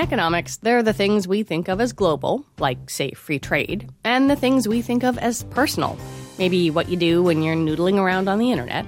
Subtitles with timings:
[0.00, 4.30] economics, there are the things we think of as global, like, say, free trade, and
[4.30, 5.98] the things we think of as personal,
[6.38, 8.86] maybe what you do when you're noodling around on the internet.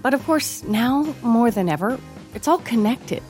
[0.00, 1.98] But of course, now more than ever,
[2.34, 3.22] it's all connected.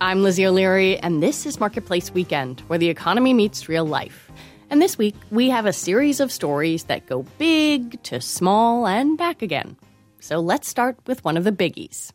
[0.00, 4.30] I'm Lizzie O'Leary, and this is Marketplace Weekend, where the economy meets real life.
[4.70, 9.18] And this week, we have a series of stories that go big to small and
[9.18, 9.76] back again.
[10.20, 12.12] So let's start with one of the biggies.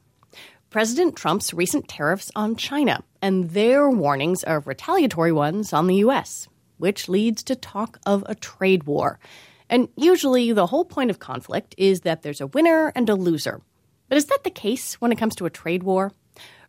[0.73, 6.47] President Trump's recent tariffs on China and their warnings of retaliatory ones on the U.S.,
[6.79, 9.19] which leads to talk of a trade war.
[9.69, 13.61] And usually, the whole point of conflict is that there's a winner and a loser.
[14.09, 16.11] But is that the case when it comes to a trade war?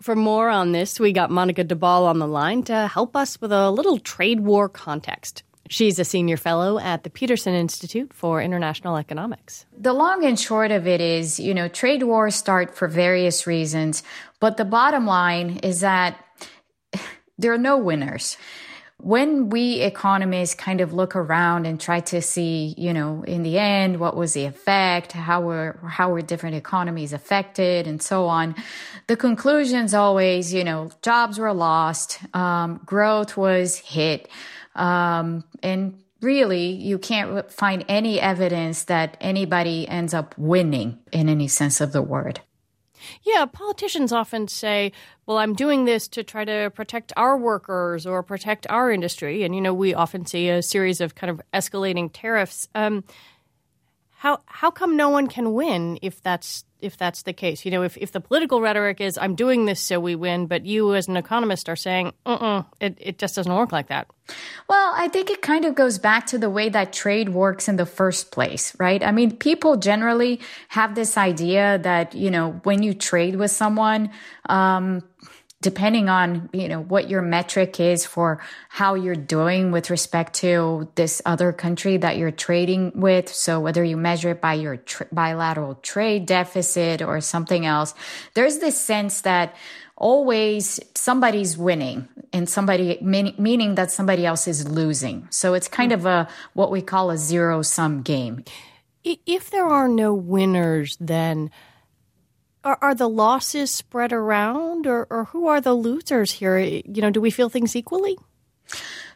[0.03, 3.41] For more on this, we got Monica de Bolle on the line to help us
[3.41, 5.45] with a little trade war context.
[5.69, 9.65] She's a senior fellow at the Peterson Institute for International Economics.
[9.77, 14.03] The long and short of it is, you know, trade wars start for various reasons,
[14.41, 16.23] but the bottom line is that
[17.39, 18.37] there are no winners.
[18.99, 23.59] When we economists kind of look around and try to see, you know, in the
[23.59, 28.55] end, what was the effect, how were how were different economies affected, and so on,
[29.09, 34.29] the conclusion's always, you know, jobs were lost, um, growth was hit.
[34.75, 41.49] Um, and really, you can't find any evidence that anybody ends up winning in any
[41.49, 42.41] sense of the word.
[43.23, 44.93] Yeah, politicians often say,
[45.27, 49.43] well, I'm doing this to try to protect our workers or protect our industry.
[49.43, 52.69] And, you know, we often see a series of kind of escalating tariffs.
[52.75, 53.05] Um,
[54.25, 57.65] how, how come no one can win if that's if that's the case.
[57.65, 60.65] You know, if, if the political rhetoric is I'm doing this so we win, but
[60.65, 64.07] you as an economist are saying, uh it, it just doesn't work like that.
[64.67, 67.77] Well, I think it kind of goes back to the way that trade works in
[67.77, 69.03] the first place, right?
[69.03, 74.11] I mean, people generally have this idea that, you know, when you trade with someone,
[74.49, 75.03] um,
[75.65, 80.87] depending on you know what your metric is for how you're doing with respect to
[80.95, 83.33] this other country that you're trading with.
[83.33, 87.95] So whether you measure it by your tr- bilateral trade deficit or something else
[88.35, 89.57] there's this sense that
[89.97, 95.27] always somebody's winning and somebody meaning that somebody else is losing.
[95.31, 98.45] So it's kind of a what we call a zero sum game
[99.05, 101.51] if there are no winners then
[102.65, 106.59] are, are the losses spread around, or, or who are the losers here?
[106.59, 108.17] You know, do we feel things equally?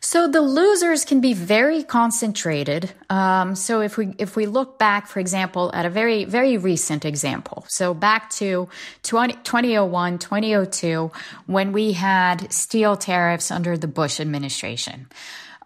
[0.00, 2.92] So the losers can be very concentrated.
[3.10, 7.04] Um, so if we if we look back, for example, at a very very recent
[7.04, 8.68] example, so back to
[9.02, 11.10] 20, 2001, 2002,
[11.46, 15.08] when we had steel tariffs under the Bush administration.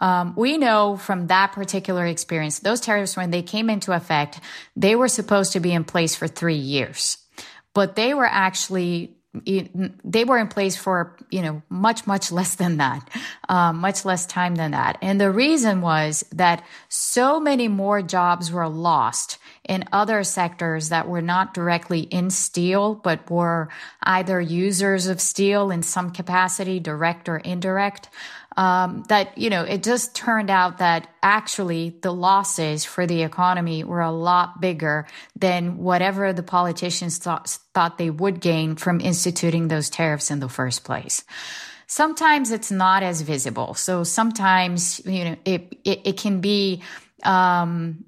[0.00, 4.41] Um, we know from that particular experience, those tariffs, when they came into effect,
[4.75, 7.22] they were supposed to be in place for three years
[7.75, 9.16] but they were actually
[10.05, 13.09] they were in place for you know much much less than that
[13.49, 14.99] um, much less time than that.
[15.00, 21.09] And the reason was that so many more jobs were lost in other sectors that
[21.09, 23.71] were not directly in steel but were
[24.03, 28.10] either users of steel in some capacity direct or indirect
[28.57, 33.85] um, that you know it just turned out that actually the losses for the economy
[33.85, 39.69] were a lot bigger than whatever the politicians thought, thought they would gain from instituting
[39.69, 41.25] those tariffs in the first place.
[41.87, 43.75] Sometimes it's not as visible.
[43.75, 46.83] So sometimes you know it it, it can be
[47.23, 48.05] um,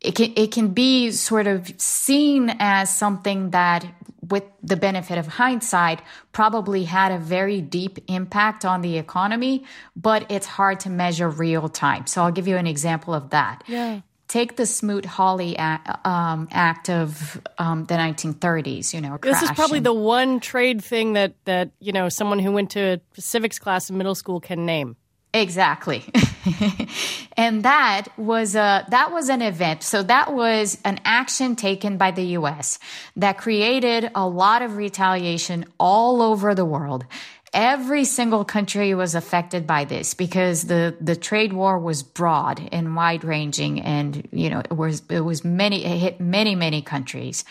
[0.00, 3.84] it can it can be sort of seen as something that
[4.30, 6.00] with the benefit of hindsight
[6.32, 9.64] probably had a very deep impact on the economy
[9.96, 13.62] but it's hard to measure real time so i'll give you an example of that
[13.66, 18.94] yeah take the Smoot-Hawley act, um, act of um, the 1930s.
[18.94, 22.52] You know, this is probably the one trade thing that that you know someone who
[22.52, 24.96] went to civics class in middle school can name.
[25.34, 26.04] Exactly.
[27.36, 29.82] and that was a that was an event.
[29.82, 32.78] So that was an action taken by the US
[33.16, 37.04] that created a lot of retaliation all over the world.
[37.52, 42.94] Every single country was affected by this because the, the trade war was broad and
[42.94, 47.44] wide ranging and, you know, it was, it was many, it hit many, many countries.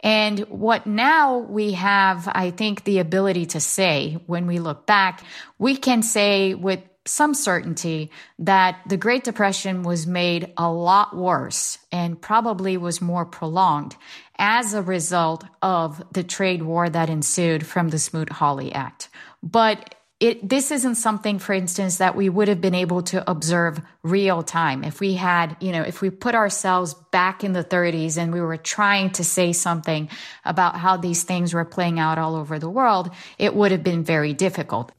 [0.00, 5.22] And what now we have, I think, the ability to say when we look back,
[5.58, 11.78] we can say with some certainty that the Great Depression was made a lot worse
[11.92, 13.96] and probably was more prolonged
[14.38, 19.08] as a result of the trade war that ensued from the Smoot-Hawley Act.
[19.42, 23.80] But it, this isn't something, for instance, that we would have been able to observe
[24.02, 24.82] real time.
[24.82, 28.40] If we had, you know, if we put ourselves back in the 30s and we
[28.40, 30.08] were trying to say something
[30.44, 34.04] about how these things were playing out all over the world, it would have been
[34.04, 34.90] very difficult.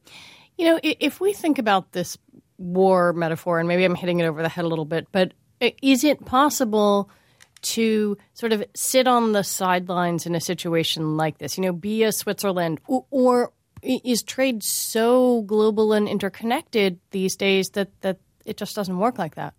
[0.58, 2.18] You know, if we think about this
[2.58, 5.32] war metaphor, and maybe I'm hitting it over the head a little bit, but
[5.62, 7.08] uh, is it possible
[7.60, 11.56] to sort of sit on the sidelines in a situation like this?
[11.56, 13.52] You know, be a Switzerland, or, or
[13.82, 19.36] is trade so global and interconnected these days that, that it just doesn't work like
[19.36, 19.54] that?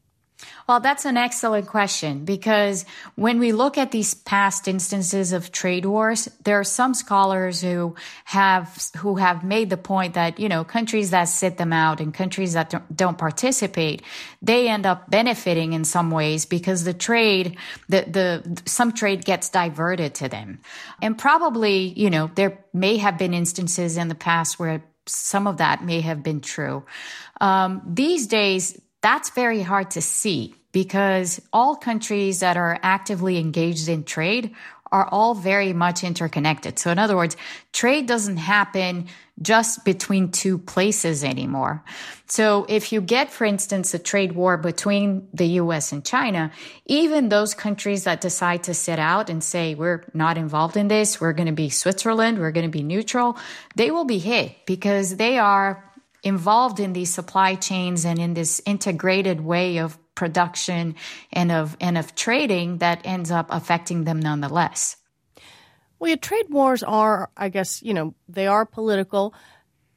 [0.68, 5.86] Well, that's an excellent question because when we look at these past instances of trade
[5.86, 7.96] wars, there are some scholars who
[8.26, 12.14] have who have made the point that you know countries that sit them out and
[12.14, 14.02] countries that don't, participate,
[14.42, 17.58] they end up benefiting in some ways because the trade,
[17.90, 20.60] the the some trade gets diverted to them,
[21.02, 25.58] and probably you know there may have been instances in the past where some of
[25.58, 26.86] that may have been true.
[27.42, 33.90] Um, these days that's very hard to see because all countries that are actively engaged
[33.90, 34.54] in trade
[34.92, 36.80] are all very much interconnected.
[36.80, 37.38] So in other words,
[37.74, 39.08] trade doesn't happen
[39.42, 41.84] just between two places anymore.
[42.28, 46.52] So if you get, for instance, a trade war between the US and China,
[46.88, 51.22] even those countries that decide to sit out and say, we're not involved in this,
[51.22, 53.38] we're going to be Switzerland, we're going to be neutral,
[53.76, 55.89] they will be hit because they are
[56.24, 60.96] involved in these supply chains and in this integrated way of production
[61.32, 64.98] and of and of trading that ends up affecting them nonetheless.
[65.98, 69.34] Well, yeah, trade wars are, I guess, you know, they are political,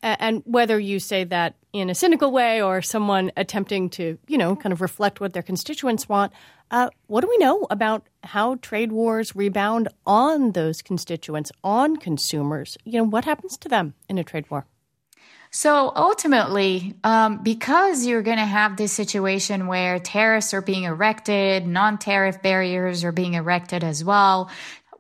[0.03, 4.57] and whether you say that in a cynical way or someone attempting to, you know,
[4.57, 6.33] kind of reflect what their constituents want,
[6.73, 12.77] uh, what do we know about how trade wars rebound on those constituents, on consumers?
[12.85, 14.67] You know, what happens to them in a trade war?
[15.55, 21.67] So ultimately, um, because you're going to have this situation where tariffs are being erected,
[21.67, 24.51] non tariff barriers are being erected as well,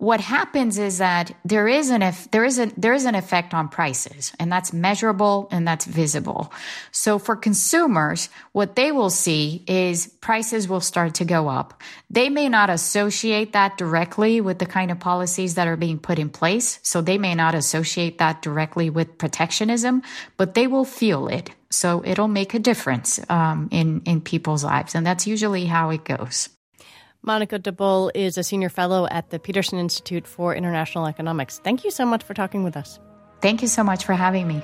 [0.02, 2.02] what happens is that there is an
[2.32, 6.52] there is there is an effect on prices and that's measurable and that's visible.
[6.90, 11.80] So for consumers, what they will see is prices will start to go up.
[12.10, 16.18] They may not associate that directly with the kind of policies that are being put
[16.18, 20.02] in place, so they may not associate that directly with protectionism,
[20.36, 21.50] but they will feel it.
[21.70, 26.02] So it'll make a difference um, in in people's lives, and that's usually how it
[26.02, 26.48] goes.
[27.24, 31.60] Monica de is a senior fellow at the Peterson Institute for International Economics.
[31.62, 32.98] Thank you so much for talking with us.
[33.40, 34.60] Thank you so much for having me.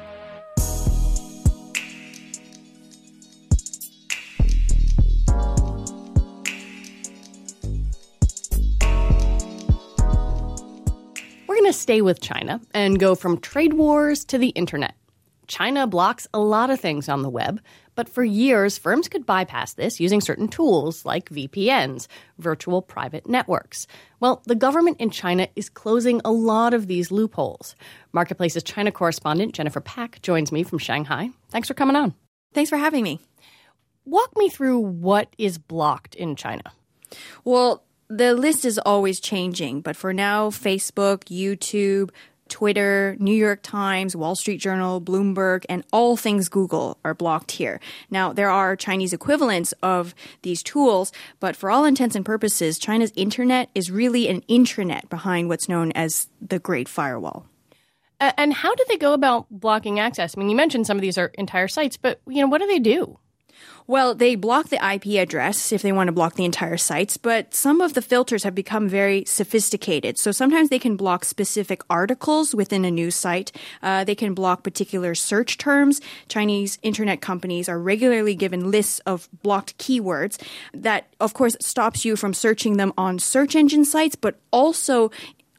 [11.47, 14.97] We're going to stay with China and go from trade wars to the internet.
[15.49, 17.61] China blocks a lot of things on the web,
[17.95, 22.07] but for years, firms could bypass this using certain tools like VPNs,
[22.39, 23.87] virtual private networks.
[24.21, 27.75] Well, the government in China is closing a lot of these loopholes.
[28.13, 31.31] Marketplace's China correspondent Jennifer Pak joins me from Shanghai.
[31.51, 32.15] Thanks for coming on.
[32.55, 33.21] Thanks for having me.
[34.05, 36.63] Walk me through what is blocked in China.
[37.45, 42.11] Well, the list is always changing, but for now, Facebook, YouTube,
[42.49, 47.81] Twitter, New York Times, Wall Street Journal, Bloomberg, and all things Google are blocked here.
[48.11, 53.13] Now, there are Chinese equivalents of these tools, but for all intents and purposes, China's
[53.17, 57.47] internet is really an intranet behind what's known as the Great Firewall.
[58.21, 60.37] And how do they go about blocking access?
[60.37, 62.67] I mean, you mentioned some of these are entire sites, but you know, what do
[62.67, 63.19] they do?
[63.89, 67.55] Well, they block the IP address if they want to block the entire sites, but
[67.55, 70.19] some of the filters have become very sophisticated.
[70.19, 73.51] So sometimes they can block specific articles within a news site.
[73.83, 76.03] Uh, they can block particular search terms.
[76.29, 80.39] Chinese internet companies are regularly given lists of blocked keywords
[80.75, 85.11] that, of course, stops you from searching them on search engine sites, but also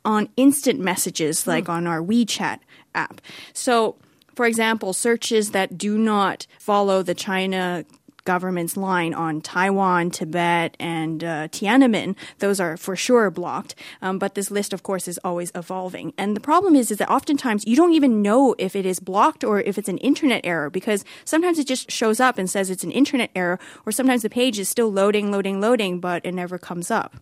[0.06, 1.74] on instant messages like mm.
[1.74, 2.60] on our WeChat
[2.94, 3.22] app.
[3.54, 3.96] So,
[4.36, 7.86] for example, searches that do not follow the China
[8.30, 12.16] government's line on Taiwan, Tibet, and uh, Tiananmen.
[12.38, 13.74] Those are for sure blocked.
[14.04, 16.14] Um, but this list, of course, is always evolving.
[16.16, 19.44] And the problem is, is that oftentimes you don't even know if it is blocked
[19.44, 22.84] or if it's an internet error because sometimes it just shows up and says it's
[22.84, 23.58] an internet error,
[23.88, 27.16] or sometimes the page is still loading, loading, loading, but it never comes up.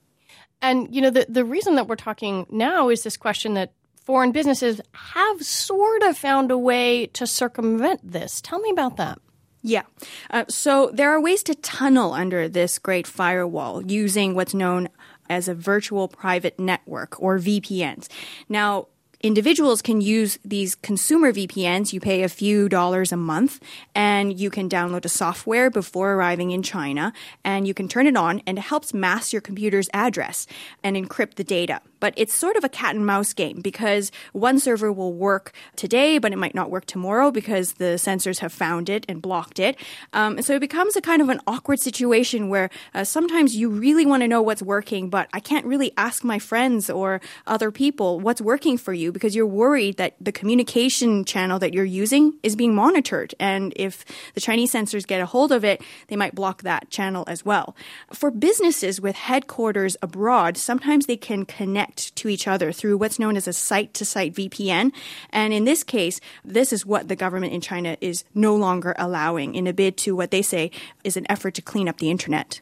[0.62, 3.72] And you know the the reason that we're talking now is this question that
[4.04, 8.42] foreign businesses have sort of found a way to circumvent this.
[8.42, 9.20] Tell me about that.
[9.68, 9.84] Yeah.
[10.30, 14.88] Uh, so there are ways to tunnel under this great firewall using what's known
[15.30, 18.08] as a virtual private network or VPNs.
[18.48, 18.88] Now,
[19.20, 21.92] individuals can use these consumer VPNs.
[21.92, 23.60] You pay a few dollars a month
[23.94, 27.12] and you can download a software before arriving in China
[27.44, 30.48] and you can turn it on and it helps mask your computer's address
[30.82, 31.82] and encrypt the data.
[32.00, 36.18] But it's sort of a cat and mouse game because one server will work today,
[36.18, 39.78] but it might not work tomorrow because the censors have found it and blocked it.
[40.14, 44.06] Um, so it becomes a kind of an awkward situation where uh, sometimes you really
[44.06, 48.20] want to know what's working, but I can't really ask my friends or other people
[48.20, 52.56] what's working for you because you're worried that the communication channel that you're using is
[52.56, 53.34] being monitored.
[53.40, 57.24] And if the Chinese censors get a hold of it, they might block that channel
[57.28, 57.76] as well.
[58.14, 63.38] For businesses with headquarters abroad, sometimes they can connect to each other through what's known
[63.38, 64.92] as a site to site VPN.
[65.30, 69.56] And in this case, this is what the government in China is no longer allowing
[69.56, 70.72] in a bid to what they say
[71.04, 72.62] is an effort to clean up the internet.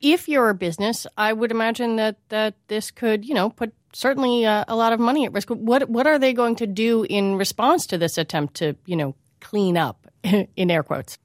[0.00, 4.44] If you're a business, I would imagine that, that this could, you know, put certainly
[4.44, 5.48] uh, a lot of money at risk.
[5.48, 9.14] What what are they going to do in response to this attempt to, you know,
[9.40, 11.16] clean up in air quotes?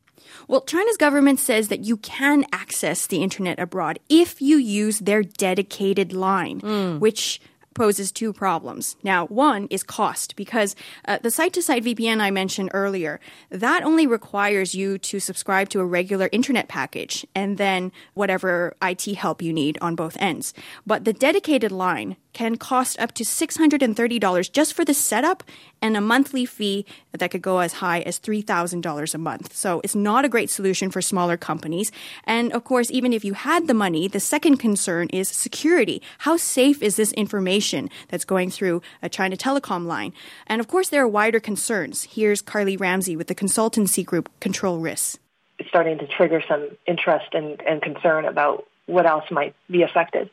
[0.48, 5.24] Well, China's government says that you can access the internet abroad if you use their
[5.24, 7.00] dedicated line, mm.
[7.00, 7.42] which
[7.80, 8.98] poses two problems.
[9.04, 13.84] Now, one is cost because uh, the site to site VPN I mentioned earlier, that
[13.84, 19.42] only requires you to subscribe to a regular internet package and then whatever IT help
[19.42, 20.54] you need on both ends.
[20.86, 25.44] But the dedicated line can cost up to $630 just for the setup
[25.82, 29.56] and a monthly fee that could go as high as $3,000 a month.
[29.56, 31.92] So it's not a great solution for smaller companies.
[32.26, 36.02] And of course, even if you had the money, the second concern is security.
[36.20, 40.14] How safe is this information that's going through a China Telecom line?
[40.48, 42.04] And of course, there are wider concerns.
[42.04, 45.20] Here's Carly Ramsey with the consultancy group Control Risks.
[45.58, 50.30] It's starting to trigger some interest and, and concern about what else might be affected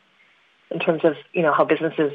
[0.71, 2.13] in terms of, you know, how businesses,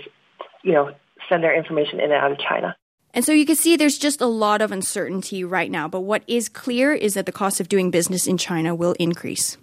[0.63, 0.93] you know,
[1.29, 2.75] send their information in and out of China.
[3.13, 5.87] And so you can see there's just a lot of uncertainty right now.
[5.87, 9.57] But what is clear is that the cost of doing business in China will increase.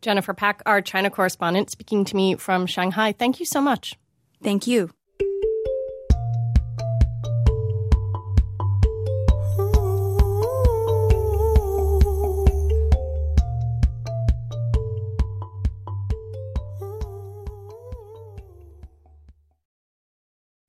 [0.00, 3.12] Jennifer Pak, our China correspondent, speaking to me from Shanghai.
[3.12, 3.98] Thank you so much.
[4.42, 4.90] Thank you.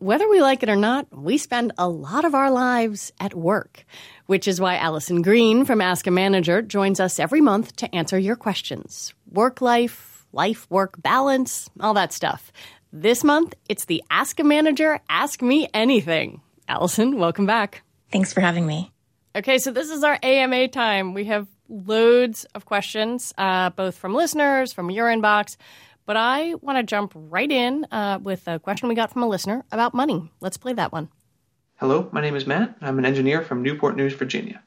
[0.06, 3.86] Whether we like it or not, we spend a lot of our lives at work,
[4.28, 8.20] which is why Alison Green from Ask a Manager joins us every month to answer
[8.20, 9.16] your questions.
[9.32, 12.52] Work life, life work balance, all that stuff.
[12.94, 16.42] This month, it's the Ask a Manager Ask Me Anything.
[16.70, 17.82] Alison, welcome back.
[18.12, 18.92] Thanks for having me.
[19.36, 21.16] Okay, so this is our AMA time.
[21.16, 25.58] We have loads of questions, uh, both from listeners, from your inbox.
[26.06, 29.28] But I want to jump right in uh, with a question we got from a
[29.28, 30.32] listener about money.
[30.40, 31.10] Let's play that one.
[31.78, 32.78] Hello, my name is Matt.
[32.80, 34.62] I'm an engineer from Newport News, Virginia.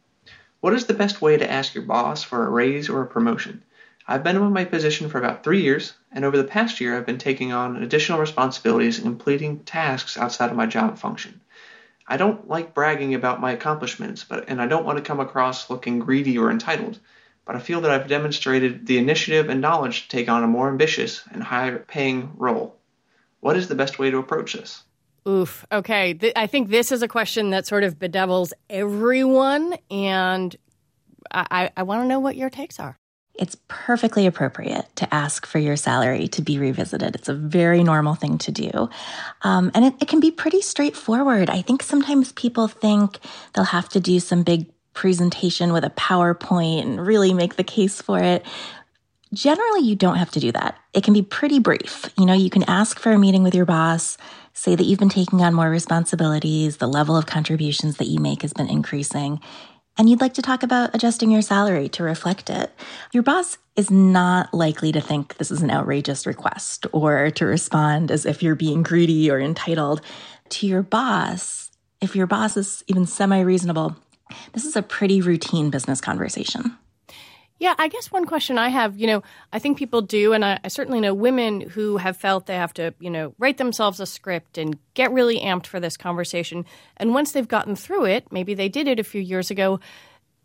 [0.61, 3.63] What is the best way to ask your boss for a raise or a promotion?
[4.09, 7.07] I've been in my position for about three years, and over the past year, I've
[7.07, 11.41] been taking on additional responsibilities and completing tasks outside of my job function.
[12.09, 15.71] I don't like bragging about my accomplishments, but and I don't want to come across
[15.71, 16.99] looking greedy or entitled
[17.49, 20.69] but I feel that I've demonstrated the initiative and knowledge to take on a more
[20.69, 22.77] ambitious and higher paying role.
[23.41, 24.83] What is the best way to approach this?
[25.27, 25.67] Oof.
[25.73, 26.13] Okay.
[26.13, 30.55] Th- I think this is a question that sort of bedevils everyone, and
[31.31, 32.99] I, I want to know what your takes are.
[33.35, 37.15] It's perfectly appropriate to ask for your salary to be revisited.
[37.15, 38.91] It's a very normal thing to do.
[39.41, 41.49] Um, and it, it can be pretty straightforward.
[41.49, 43.21] I think sometimes people think
[43.55, 44.67] they'll have to do some big
[44.99, 48.45] presentation with a PowerPoint and really make the case for it.
[49.33, 50.77] Generally, you don't have to do that.
[50.93, 52.11] It can be pretty brief.
[52.19, 54.19] You know, you can ask for a meeting with your boss,
[54.55, 58.43] say that you've been taking on more responsibilities, the level of contributions that you make
[58.43, 59.39] has been increasing,
[59.97, 62.73] and you'd like to talk about adjusting your salary to reflect it.
[63.13, 68.11] Your boss is not likely to think this is an outrageous request or to respond
[68.11, 70.01] as if you're being greedy or entitled.
[70.49, 73.97] To your boss, if your boss is even semi reasonable,
[74.53, 76.77] this is a pretty routine business conversation.
[77.61, 80.61] Yeah, I guess one question I have, you know, I think people do, and I,
[80.63, 84.07] I, certainly know women who have felt they have to, you know, write themselves a
[84.07, 86.65] script and get really amped for this conversation.
[86.99, 89.81] And once they've gotten through it, maybe they did it a few years ago,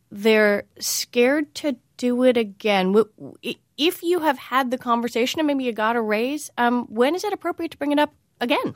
[0.09, 2.95] they're scared to do it again.
[3.77, 7.23] If you have had the conversation and maybe you got a raise, um, when is
[7.23, 8.75] it appropriate to bring it up again?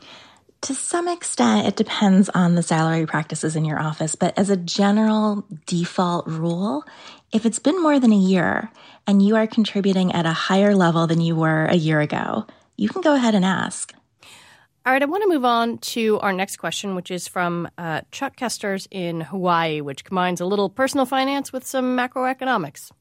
[0.62, 4.58] To some extent, it depends on the salary practices in your office, but as a
[4.58, 6.84] general default rule,
[7.32, 8.72] if it's been more than a year
[9.06, 12.90] and you are contributing at a higher level than you were a year ago, you
[12.90, 13.94] can go ahead and ask.
[14.86, 18.02] All right, I want to move on to our next question, which is from uh,
[18.12, 22.92] Chuck Kesters in Hawaii, which combines a little personal finance with some macroeconomics.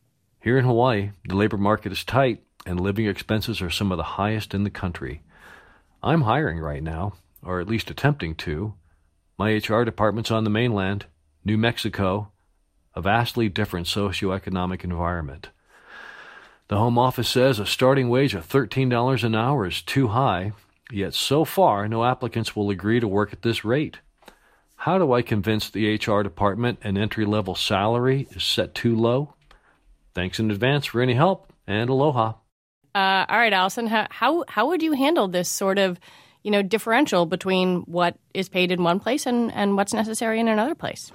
[0.41, 4.03] Here in Hawaii, the labor market is tight and living expenses are some of the
[4.03, 5.23] highest in the country.
[6.03, 7.15] I'm hiring right now,
[7.47, 8.75] or at least attempting to.
[9.39, 11.07] My HR department's on the mainland,
[11.45, 12.33] New Mexico,
[12.95, 15.51] a vastly different socioeconomic environment.
[16.69, 20.53] The Home Office says a starting wage of $13 an hour is too high,
[20.91, 23.99] yet so far no applicants will agree to work at this rate.
[24.77, 29.35] How do I convince the HR department an entry level salary is set too low?
[30.15, 32.35] Thanks in advance for any help, and aloha.
[32.95, 36.01] Uh, all right, Alison, how, how how would you handle this sort of
[36.47, 40.47] you know differential between what is paid in one place and, and what's necessary in
[40.47, 41.11] another place?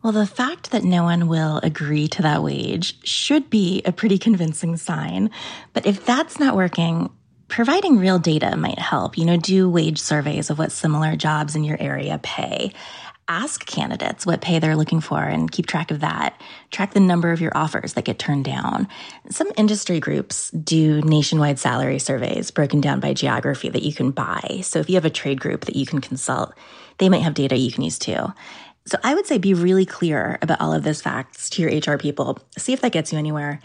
[0.00, 4.16] Well, the fact that no one will agree to that wage should be a pretty
[4.16, 5.30] convincing sign.
[5.72, 7.10] But if that's not working,
[7.48, 9.18] providing real data might help.
[9.18, 12.72] You know, do wage surveys of what similar jobs in your area pay.
[13.28, 16.40] Ask candidates what pay they're looking for and keep track of that.
[16.70, 18.86] Track the number of your offers that get turned down.
[19.30, 24.60] Some industry groups do nationwide salary surveys broken down by geography that you can buy.
[24.62, 26.54] So if you have a trade group that you can consult,
[26.98, 28.32] they might have data you can use too.
[28.86, 31.98] So I would say be really clear about all of those facts to your HR
[31.98, 32.38] people.
[32.56, 33.60] See if that gets you anywhere.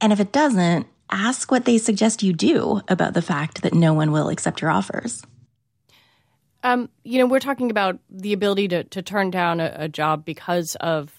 [0.00, 3.92] And if it doesn't, ask what they suggest you do about the fact that no
[3.92, 5.22] one will accept your offers.
[6.62, 10.24] Um, you know, we're talking about the ability to, to turn down a, a job
[10.24, 11.12] because of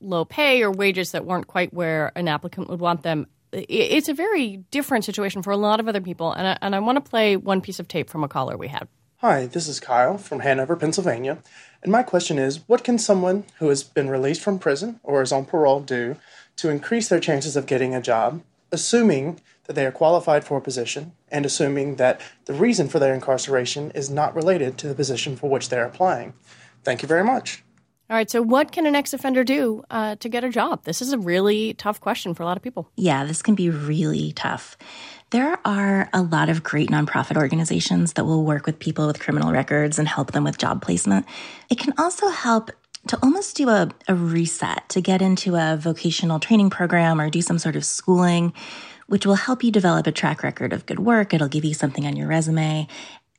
[0.00, 3.26] low pay or wages that weren't quite where an applicant would want them.
[3.52, 6.32] It's a very different situation for a lot of other people.
[6.32, 8.68] And I, and I want to play one piece of tape from a caller we
[8.68, 8.88] had.
[9.18, 11.38] Hi, this is Kyle from Hanover, Pennsylvania.
[11.82, 15.32] And my question is what can someone who has been released from prison or is
[15.32, 16.16] on parole do
[16.56, 20.60] to increase their chances of getting a job, assuming that they are qualified for a
[20.60, 25.36] position and assuming that the reason for their incarceration is not related to the position
[25.36, 26.34] for which they're applying?
[26.82, 27.62] Thank you very much.
[28.10, 28.30] All right.
[28.30, 30.84] So, what can an ex offender do uh, to get a job?
[30.84, 32.90] This is a really tough question for a lot of people.
[32.96, 34.76] Yeah, this can be really tough.
[35.30, 39.52] There are a lot of great nonprofit organizations that will work with people with criminal
[39.52, 41.24] records and help them with job placement.
[41.70, 42.70] It can also help
[43.08, 47.42] to almost do a, a reset to get into a vocational training program or do
[47.42, 48.52] some sort of schooling,
[49.06, 51.34] which will help you develop a track record of good work.
[51.34, 52.88] It'll give you something on your resume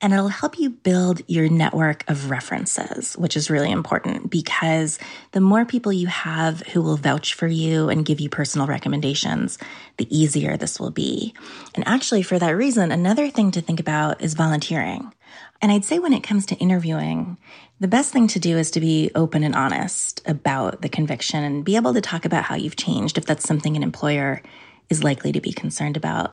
[0.01, 4.99] and it'll help you build your network of references, which is really important because
[5.32, 9.58] the more people you have who will vouch for you and give you personal recommendations,
[9.97, 11.34] the easier this will be.
[11.75, 15.13] And actually, for that reason, another thing to think about is volunteering.
[15.62, 17.38] And I'd say when it comes to interviewing,
[17.80, 21.65] the best thing to do is to be open and honest about the conviction and
[21.65, 24.41] be able to talk about how you've changed if that's something an employer
[24.89, 26.32] is likely to be concerned about.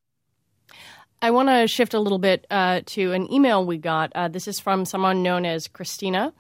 [1.20, 4.10] I want to shift a little bit uh, to an email we got.
[4.14, 6.32] Uh, this is from someone known as Christina.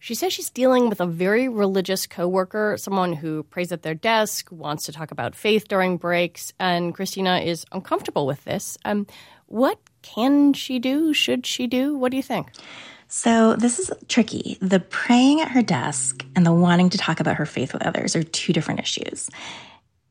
[0.00, 4.48] She says she's dealing with a very religious coworker, someone who prays at their desk,
[4.50, 8.76] wants to talk about faith during breaks, and Christina is uncomfortable with this.
[8.84, 9.06] Um,
[9.46, 11.14] what can she do?
[11.14, 11.96] Should she do?
[11.96, 12.48] What do you think?
[13.08, 14.58] So, this is tricky.
[14.60, 18.16] The praying at her desk and the wanting to talk about her faith with others
[18.16, 19.30] are two different issues.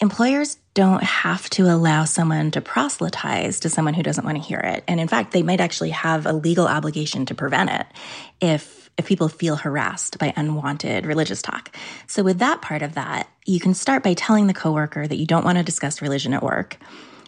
[0.04, 4.60] Employers don't have to allow someone to proselytize to someone who doesn't want to hear
[4.60, 4.84] it.
[4.86, 7.88] And in fact, they might actually have a legal obligation to prevent it
[8.42, 11.74] if if people feel harassed by unwanted religious talk.
[12.06, 15.26] So with that part of that, you can start by telling the coworker that you
[15.26, 16.78] don't want to discuss religion at work.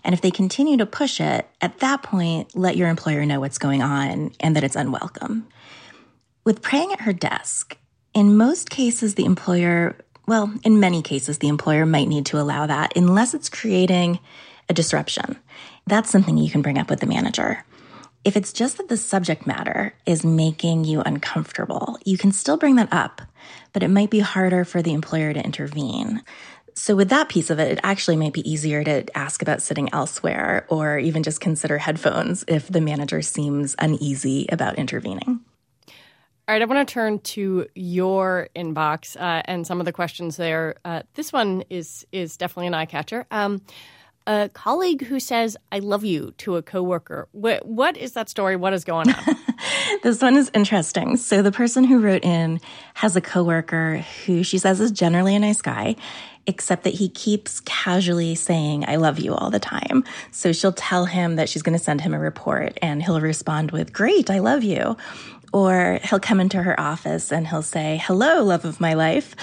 [0.03, 3.57] And if they continue to push it, at that point, let your employer know what's
[3.57, 5.47] going on and that it's unwelcome.
[6.43, 7.77] With praying at her desk,
[8.13, 9.95] in most cases, the employer
[10.27, 14.19] well, in many cases, the employer might need to allow that unless it's creating
[14.69, 15.37] a disruption.
[15.85, 17.63] That's something you can bring up with the manager.
[18.23, 22.75] If it's just that the subject matter is making you uncomfortable, you can still bring
[22.77, 23.21] that up,
[23.71, 26.23] but it might be harder for the employer to intervene.
[26.73, 29.93] So, with that piece of it, it actually might be easier to ask about sitting
[29.93, 35.41] elsewhere or even just consider headphones if the manager seems uneasy about intervening.
[36.47, 40.37] All right, I want to turn to your inbox uh, and some of the questions
[40.37, 40.75] there.
[40.85, 43.25] Uh, this one is is definitely an eye catcher.
[43.31, 43.61] Um,
[44.27, 47.27] a colleague who says "I love you" to a coworker.
[47.31, 48.57] What, what is that story?
[48.57, 49.23] What is going on?
[50.03, 51.17] this one is interesting.
[51.17, 52.59] So the person who wrote in
[52.93, 55.95] has a coworker who she says is generally a nice guy,
[56.47, 60.03] except that he keeps casually saying, I love you all the time.
[60.31, 63.71] So she'll tell him that she's going to send him a report and he'll respond
[63.71, 64.95] with, Great, I love you.
[65.55, 69.37] Or he'll come into her office and he'll say, Hello, love of my life.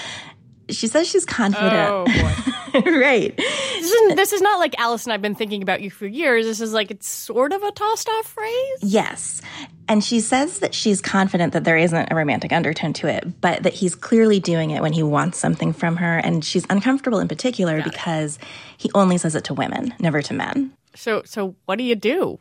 [0.68, 1.72] She says she's confident.
[1.74, 2.04] Oh,
[2.74, 3.34] right.
[3.34, 6.44] This is, this is not like Alison, I've been thinking about you for years.
[6.44, 8.78] This is like it's sort of a tossed off phrase.
[8.82, 9.40] Yes.
[9.88, 13.62] And she says that she's confident that there isn't a romantic undertone to it, but
[13.62, 16.18] that he's clearly doing it when he wants something from her.
[16.18, 18.44] And she's uncomfortable in particular Got because it.
[18.76, 20.72] he only says it to women, never to men.
[20.94, 22.38] So, so what do you do?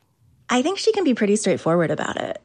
[0.50, 2.42] I think she can be pretty straightforward about it.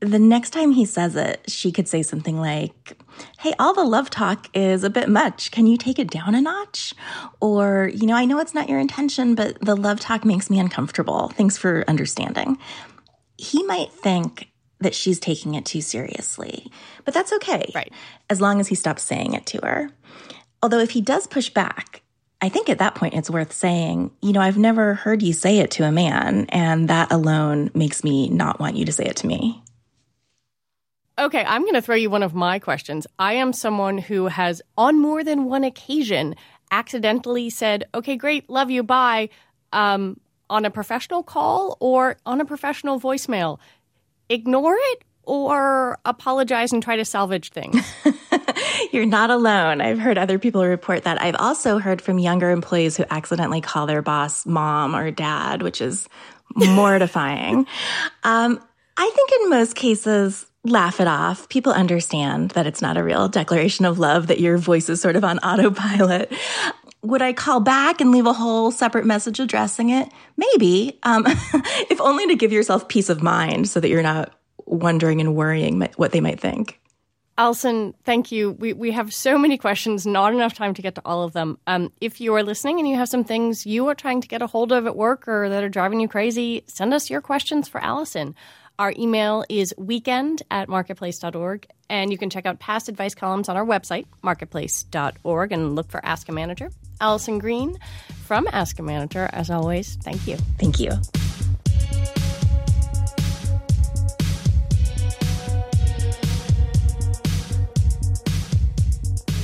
[0.00, 2.98] The next time he says it, she could say something like,
[3.38, 5.50] Hey, all the love talk is a bit much.
[5.50, 6.94] Can you take it down a notch?
[7.40, 10.58] Or, you know, I know it's not your intention, but the love talk makes me
[10.58, 11.28] uncomfortable.
[11.28, 12.58] Thanks for understanding.
[13.36, 16.70] He might think that she's taking it too seriously,
[17.04, 17.70] but that's okay.
[17.74, 17.92] Right.
[18.30, 19.90] As long as he stops saying it to her.
[20.62, 22.02] Although if he does push back,
[22.42, 25.58] I think at that point it's worth saying, you know, I've never heard you say
[25.58, 29.16] it to a man, and that alone makes me not want you to say it
[29.16, 29.62] to me.
[31.20, 33.06] Okay, I'm going to throw you one of my questions.
[33.18, 36.34] I am someone who has, on more than one occasion,
[36.70, 39.28] accidentally said, okay, great, love you, bye,
[39.74, 43.58] um, on a professional call or on a professional voicemail.
[44.30, 47.86] Ignore it or apologize and try to salvage things.
[48.92, 49.82] You're not alone.
[49.82, 51.20] I've heard other people report that.
[51.20, 55.82] I've also heard from younger employees who accidentally call their boss mom or dad, which
[55.82, 56.08] is
[56.54, 57.66] mortifying.
[58.24, 58.58] Um,
[58.96, 61.48] I think in most cases, laugh it off.
[61.48, 65.16] People understand that it's not a real declaration of love, that your voice is sort
[65.16, 66.32] of on autopilot.
[67.02, 70.08] Would I call back and leave a whole separate message addressing it?
[70.36, 74.34] Maybe, um, if only to give yourself peace of mind so that you're not
[74.66, 76.78] wondering and worrying what they might think.
[77.38, 78.52] Alison, thank you.
[78.52, 81.58] We, we have so many questions, not enough time to get to all of them.
[81.66, 84.42] Um, if you are listening and you have some things you are trying to get
[84.42, 87.66] a hold of at work or that are driving you crazy, send us your questions
[87.66, 88.34] for Alison.
[88.80, 93.58] Our email is weekend at marketplace.org, and you can check out past advice columns on
[93.58, 96.70] our website, marketplace.org, and look for Ask a Manager.
[96.98, 97.76] Alison Green
[98.24, 100.38] from Ask a Manager, as always, thank you.
[100.58, 100.92] Thank you.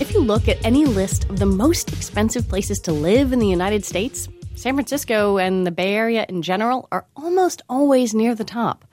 [0.00, 3.48] If you look at any list of the most expensive places to live in the
[3.48, 8.42] United States, San Francisco and the Bay Area in general are almost always near the
[8.42, 8.86] top.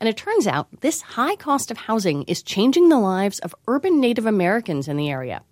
[0.00, 4.00] And it turns out this high cost of housing is changing the lives of urban
[4.00, 5.42] Native Americans in the area.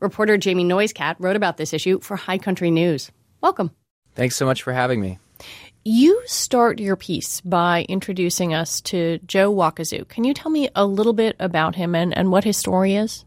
[0.00, 3.10] Reporter Jamie NoiseCat wrote about this issue for High Country News.
[3.42, 3.70] Welcome.
[4.14, 5.18] Thanks so much for having me.
[5.84, 10.08] You start your piece by introducing us to Joe Wakazoo.
[10.08, 13.26] Can you tell me a little bit about him and, and what his story is?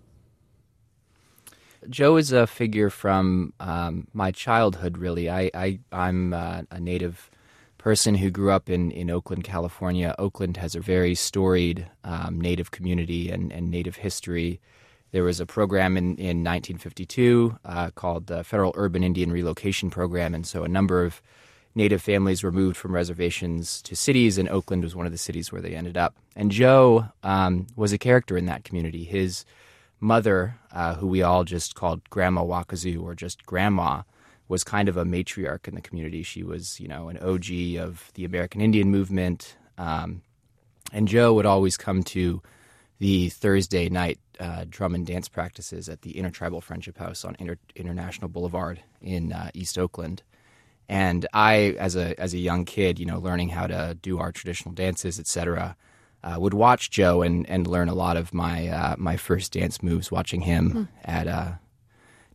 [1.89, 4.97] Joe is a figure from um, my childhood.
[4.97, 7.29] Really, I, I am uh, a native
[7.83, 10.15] person who grew up in, in Oakland, California.
[10.17, 14.61] Oakland has a very storied um, native community and, and native history.
[15.11, 20.33] There was a program in, in 1952 uh, called the Federal Urban Indian Relocation Program,
[20.33, 21.21] and so a number of
[21.75, 25.51] native families were moved from reservations to cities, and Oakland was one of the cities
[25.51, 26.15] where they ended up.
[26.37, 29.03] And Joe um, was a character in that community.
[29.03, 29.43] His
[29.99, 34.03] mother, uh, who we all just called Grandma Wakazoo or just Grandma,
[34.47, 36.23] was kind of a matriarch in the community.
[36.23, 39.55] She was, you know, an OG of the American Indian movement.
[39.77, 40.21] Um,
[40.91, 42.41] and Joe would always come to
[42.99, 47.57] the Thursday night uh, drum and dance practices at the Intertribal Friendship House on Inter-
[47.75, 50.23] International Boulevard in uh, East Oakland.
[50.89, 54.31] And I, as a as a young kid, you know, learning how to do our
[54.31, 55.75] traditional dances, etc.,
[56.23, 59.81] uh, would watch Joe and, and learn a lot of my uh, my first dance
[59.81, 60.87] moves watching him mm.
[61.03, 61.53] at uh,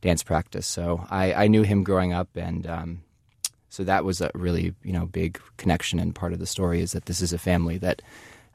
[0.00, 0.66] dance practice.
[0.66, 3.02] So I, I knew him growing up, and um,
[3.68, 6.92] so that was a really you know big connection and part of the story is
[6.92, 8.02] that this is a family that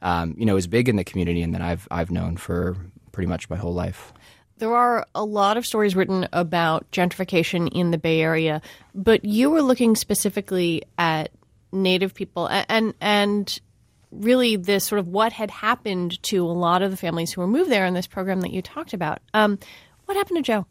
[0.02, 2.76] um, you know is big in the community and that I've I've known for
[3.12, 4.12] pretty much my whole life.
[4.58, 8.62] There are a lot of stories written about gentrification in the Bay Area,
[8.94, 11.30] but you were looking specifically at
[11.72, 13.60] Native people and and, and
[14.10, 17.46] really this sort of what had happened to a lot of the families who were
[17.46, 19.20] moved there in this program that you talked about.
[19.32, 19.58] Um,
[20.04, 20.66] what happened to Joe?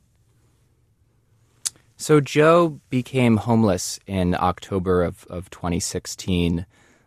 [1.98, 6.66] So Joe became homeless in October of, of 2016.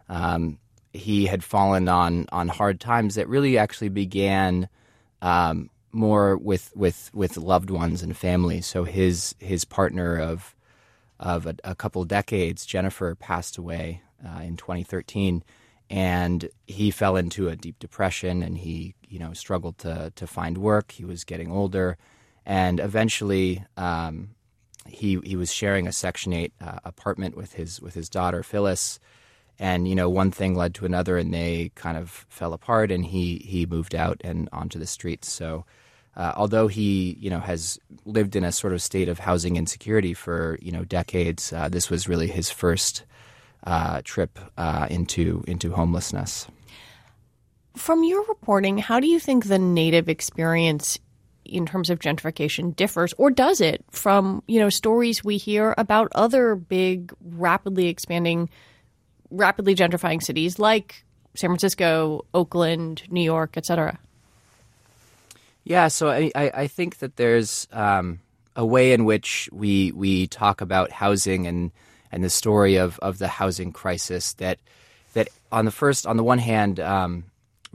[0.09, 0.59] Um,
[0.93, 4.69] he had fallen on on hard times that really actually began
[5.21, 8.61] um, more with with with loved ones and family.
[8.63, 10.55] So his his partner of
[11.21, 15.43] of a, a couple decades, Jennifer, passed away uh, in 2013
[15.89, 20.59] and he fell into a deep depression and he you know struggled to to find
[20.59, 21.97] work he was getting older
[22.45, 24.31] and eventually um,
[24.89, 28.99] he he was sharing a section 8 uh, apartment with his with his daughter Phyllis
[29.59, 33.07] and you know one thing led to another and they kind of fell apart and
[33.07, 35.65] he he moved out and onto the streets so
[36.17, 40.15] uh, although he you know has lived in a sort of state of housing insecurity
[40.15, 43.05] for you know decades uh, this was really his first
[43.67, 46.47] uh, trip uh, into into homelessness.
[47.77, 50.99] From your reporting, how do you think the native experience
[51.47, 56.09] in terms of gentrification differs or does it from, you know, stories we hear about
[56.15, 58.49] other big rapidly expanding
[59.31, 61.05] rapidly gentrifying cities like
[61.35, 63.99] San Francisco, Oakland, New York, etc.?
[65.65, 68.21] Yeah, so I, I, I think that there's um,
[68.55, 71.73] a way in which we we talk about housing and
[72.13, 74.59] and the story of, of the housing crisis that
[75.15, 77.25] that on the first on the one hand um,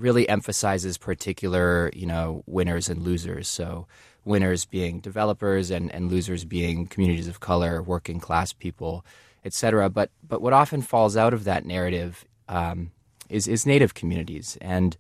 [0.02, 3.48] really emphasizes particular you know winners and losers.
[3.48, 3.88] So
[4.24, 9.06] winners being developers and, and losers being communities of color, working class people,
[9.46, 9.90] etc.
[9.90, 12.92] But but what often falls out of that narrative um,
[13.30, 14.98] is is Native communities and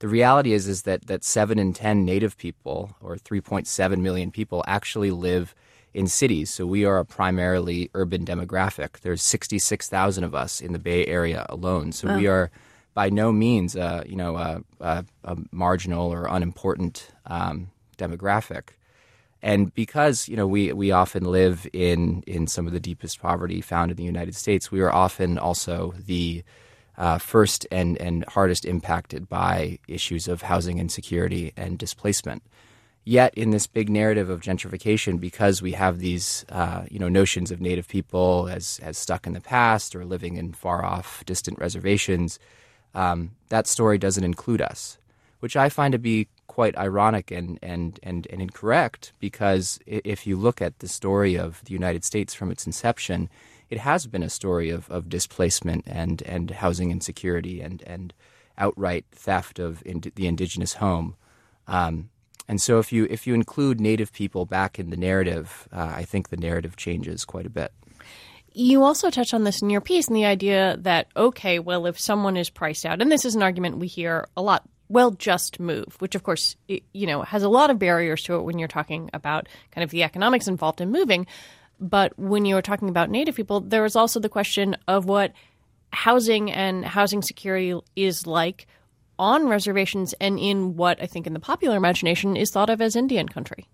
[0.00, 4.64] the reality is is that that seven in ten Native people, or 3.7 million people,
[4.66, 5.54] actually live
[5.94, 6.50] in cities.
[6.50, 9.00] So we are a primarily urban demographic.
[9.00, 11.92] There's 66,000 of us in the Bay Area alone.
[11.92, 12.16] So oh.
[12.16, 12.50] we are
[12.94, 18.70] by no means, uh, you know, a, a, a, marginal or unimportant um, demographic.
[19.42, 23.60] And because you know we, we often live in in some of the deepest poverty
[23.60, 26.42] found in the United States, we are often also the
[26.96, 32.42] uh, first and, and hardest impacted by issues of housing insecurity and displacement.
[33.06, 37.50] Yet, in this big narrative of gentrification, because we have these uh, you know notions
[37.50, 41.58] of Native people as as stuck in the past or living in far off, distant
[41.58, 42.38] reservations,
[42.94, 44.98] um, that story doesn't include us,
[45.40, 49.12] which I find to be quite ironic and, and, and, and incorrect.
[49.20, 53.28] Because if you look at the story of the United States from its inception,
[53.70, 58.14] it has been a story of, of displacement and, and housing insecurity and, and
[58.56, 61.16] outright theft of the indigenous home.
[61.66, 62.10] Um,
[62.46, 66.04] and so, if you if you include Native people back in the narrative, uh, I
[66.04, 67.72] think the narrative changes quite a bit.
[68.54, 71.98] You also touch on this in your piece, and the idea that okay, well, if
[71.98, 74.64] someone is priced out, and this is an argument we hear a lot.
[74.88, 78.42] Well, just move, which of course you know has a lot of barriers to it
[78.42, 81.26] when you're talking about kind of the economics involved in moving.
[81.80, 85.32] But when you were talking about Native people, there was also the question of what
[85.92, 88.66] housing and housing security is like
[89.18, 92.94] on reservations and in what I think in the popular imagination is thought of as
[92.94, 93.68] Indian country.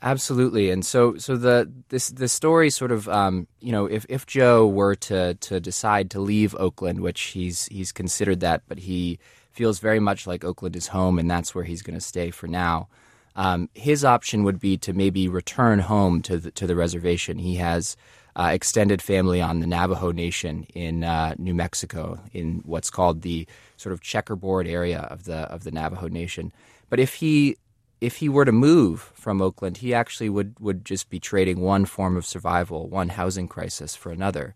[0.00, 4.26] Absolutely, and so so the this the story sort of um, you know if, if
[4.26, 9.18] Joe were to to decide to leave Oakland, which he's he's considered that, but he
[9.50, 12.46] feels very much like Oakland is home, and that's where he's going to stay for
[12.46, 12.86] now.
[13.34, 17.38] Um, his option would be to maybe return home to the, to the reservation.
[17.38, 17.96] He has
[18.36, 23.48] uh, extended family on the Navajo Nation in uh, New Mexico, in what's called the
[23.76, 26.52] sort of checkerboard area of the of the Navajo Nation.
[26.88, 27.56] But if he
[28.00, 31.84] if he were to move from Oakland, he actually would, would just be trading one
[31.84, 34.54] form of survival, one housing crisis for another.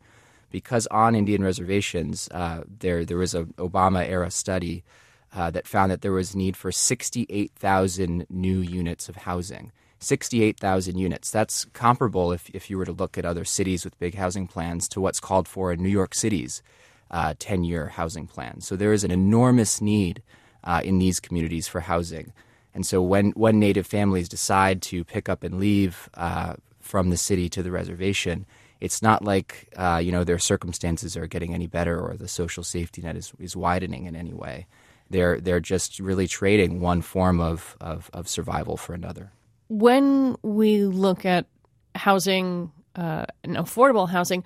[0.51, 4.85] Because on Indian reservations, uh, there there was an Obama era study
[5.35, 9.73] uh, that found that there was need for 68,000 new units of housing.
[9.99, 11.31] 68,000 units.
[11.31, 14.89] That's comparable, if, if you were to look at other cities with big housing plans,
[14.89, 16.63] to what's called for in New York City's
[17.11, 18.61] 10 uh, year housing plan.
[18.61, 20.23] So there is an enormous need
[20.65, 22.33] uh, in these communities for housing.
[22.75, 27.17] And so when, when Native families decide to pick up and leave uh, from the
[27.17, 28.47] city to the reservation,
[28.81, 32.65] it's not like uh, you know their circumstances are getting any better or the social
[32.65, 34.67] safety net is, is widening in any way.
[35.09, 39.31] They're they're just really trading one form of, of, of survival for another.
[39.69, 41.47] When we look at
[41.95, 44.43] housing uh, and affordable housing,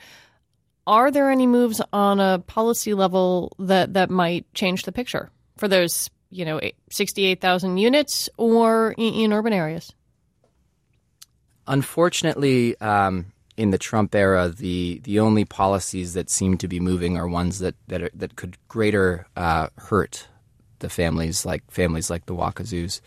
[0.86, 5.66] are there any moves on a policy level that, that might change the picture for
[5.66, 6.60] those, you know,
[6.90, 9.92] 68,000 units or in, in, urban areas?
[11.66, 17.16] Unfortunately, um, in the Trump era, the, the only policies that seem to be moving
[17.16, 20.28] are ones that, that, are, that could greater uh, hurt
[20.80, 23.00] the families like families like the Wakazoos.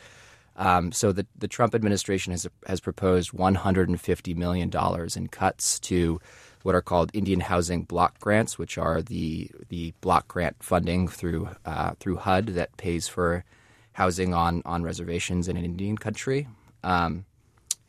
[0.56, 6.20] Um, so the the Trump administration has has proposed 150 million dollars in cuts to
[6.64, 11.50] what are called Indian housing block grants, which are the the block grant funding through
[11.66, 13.44] uh, through HUD that pays for
[13.94, 16.48] housing on on reservations in an Indian country.
[16.84, 17.26] Um,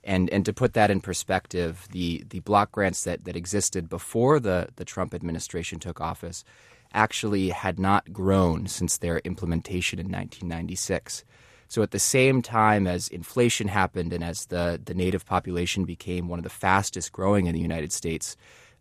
[0.05, 4.41] and and to put that in perspective, the the block grants that, that existed before
[4.41, 6.45] the, the Trump administration took office
[6.93, 11.25] actually had not grown since their implementation in 1996.
[11.71, 16.27] So at the same time as inflation happened and as the, the native population became
[16.27, 18.37] one of the fastest growing in the United States,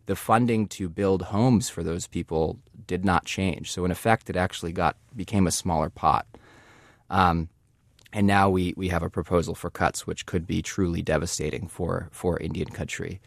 [0.06, 3.70] the funding to build homes for those people did not change.
[3.70, 6.26] So in effect, it actually got became a smaller pot.
[7.10, 7.48] Um,
[8.12, 12.08] and now we, we have a proposal for cuts, which could be truly devastating for,
[12.10, 13.20] for Indian country.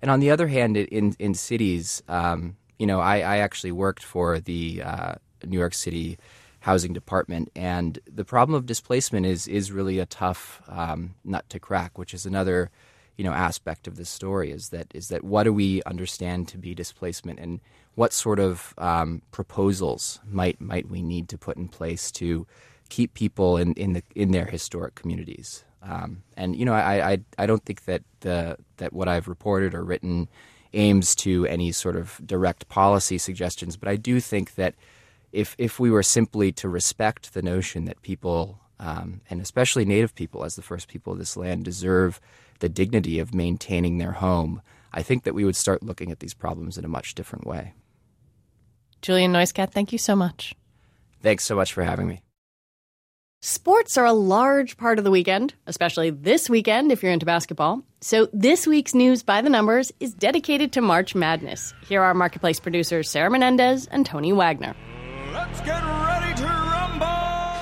[0.00, 4.04] And on the other hand, in in cities, um, you know, I, I actually worked
[4.04, 6.18] for the uh, New York City
[6.60, 11.60] housing department, and the problem of displacement is is really a tough um, nut to
[11.60, 12.70] crack, which is another
[13.16, 16.58] you know aspect of this story is that is that what do we understand to
[16.58, 17.38] be displacement?
[17.38, 17.60] And
[17.94, 22.46] what sort of um, proposals might might we need to put in place to
[22.88, 25.64] keep people in, in the in their historic communities?
[25.82, 29.74] Um, and you know I, I I don't think that the that what I've reported
[29.74, 30.28] or written
[30.74, 34.74] aims to any sort of direct policy suggestions but I do think that
[35.32, 40.14] if if we were simply to respect the notion that people um, and especially Native
[40.14, 42.20] people as the first people of this land deserve
[42.60, 44.62] the dignity of maintaining their home,
[44.92, 47.74] I think that we would start looking at these problems in a much different way.
[49.02, 50.54] Julian NoiseCat, thank you so much.
[51.22, 52.22] Thanks so much for having me.
[53.40, 57.84] Sports are a large part of the weekend, especially this weekend if you're into basketball.
[58.00, 61.72] So, this week's News by the Numbers is dedicated to March Madness.
[61.88, 64.74] Here are Marketplace producers Sarah Menendez and Tony Wagner.
[65.38, 67.06] Let's get ready to rumble!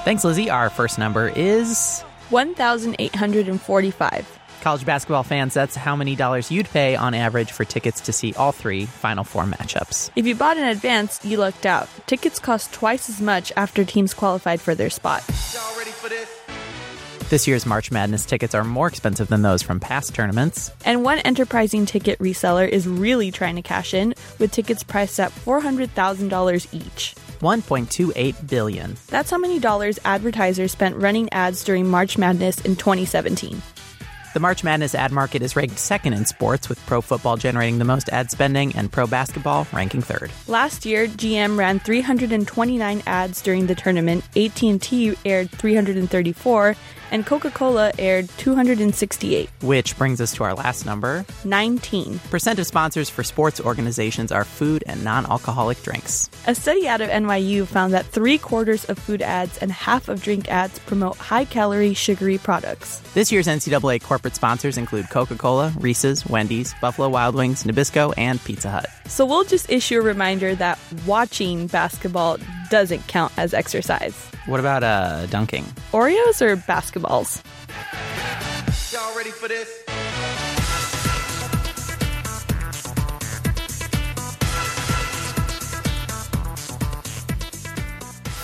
[0.05, 0.49] Thanks, Lizzie.
[0.49, 4.39] Our first number is 1,845.
[4.63, 8.33] College basketball fans, that's how many dollars you'd pay on average for tickets to see
[8.33, 10.11] all three Final Four matchups.
[10.17, 11.87] If you bought in advance, you lucked out.
[12.07, 15.23] Tickets cost twice as much after teams qualified for their spot.
[15.53, 16.31] Y'all ready for this?
[17.29, 20.73] This year's March Madness tickets are more expensive than those from past tournaments.
[20.87, 25.31] And one enterprising ticket reseller is really trying to cash in, with tickets priced at
[25.31, 27.15] $400,000 each.
[27.47, 28.97] 1.28 billion.
[29.07, 33.63] That's how many dollars advertisers spent running ads during March Madness in 2017.
[34.35, 37.85] The March Madness ad market is ranked second in sports, with pro football generating the
[37.85, 40.31] most ad spending and pro basketball ranking third.
[40.49, 46.77] Last year, GM ran 329 ads during the tournament, AT&T aired 334,
[47.11, 49.49] and Coca-Cola aired 268.
[49.63, 51.25] Which brings us to our last number.
[51.45, 52.19] 19.
[52.31, 56.29] Percent of sponsors for sports organizations are food and non-alcoholic drinks.
[56.47, 60.23] A study out of NYU found that three quarters of food ads and half of
[60.23, 63.01] drink ads promote high-calorie, sugary products.
[63.15, 68.71] This year's NCAA corporate sponsors include Coca-Cola, Reese's, Wendy's, Buffalo Wild Wings, Nabisco, and Pizza
[68.71, 68.87] Hut.
[69.07, 72.39] So we'll just issue a reminder that watching basketball
[72.71, 74.31] doesn't count as exercise.
[74.47, 75.65] What about uh, dunking?
[75.93, 77.43] Oreos or basketballs?
[78.93, 79.83] Y'all ready for this?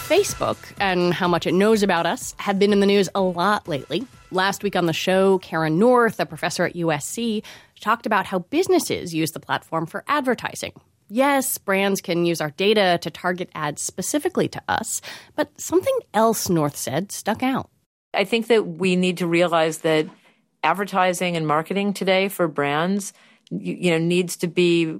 [0.08, 3.68] Facebook and how much it knows about us have been in the news a lot
[3.68, 4.04] lately.
[4.32, 7.44] Last week on the show, Karen North, a professor at USC,
[7.80, 10.72] talked about how businesses use the platform for advertising.
[11.14, 15.02] Yes, brands can use our data to target ads specifically to us,
[15.36, 17.68] but something else North said stuck out.
[18.14, 20.06] I think that we need to realize that
[20.62, 23.12] advertising and marketing today for brands
[23.50, 24.96] you, you know needs to be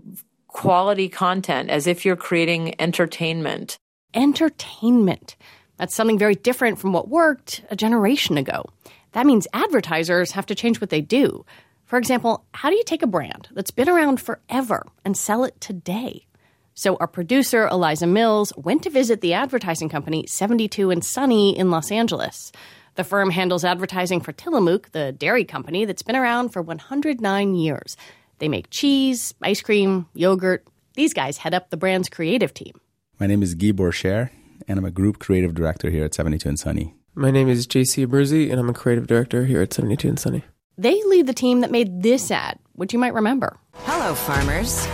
[0.49, 3.79] quality content as if you're creating entertainment
[4.15, 5.37] Entertainment.
[5.79, 8.67] That's something very different from what worked a generation ago.
[9.13, 11.47] That means advertisers have to change what they do.
[11.93, 15.61] For example, how do you take a brand that's been around forever and sell it
[15.61, 16.25] today?
[16.73, 21.71] So, our producer, Eliza Mills, went to visit the advertising company 72 and Sunny in
[21.71, 22.51] Los Angeles.
[22.95, 27.99] The firm handles advertising for Tillamook, the dairy company that's been around for 109 years.
[28.39, 30.67] They make cheese, ice cream, yogurt.
[30.95, 32.81] These guys head up the brand's creative team.
[33.21, 34.31] My name is Guy Borcher,
[34.67, 36.95] and I'm a group creative director here at 72 and Sunny.
[37.15, 40.43] My name is JC Abruzzi, and I'm a creative director here at 72 and Sunny.
[40.79, 43.59] They lead the team that made this ad, which you might remember.
[43.75, 44.85] Hello, farmers.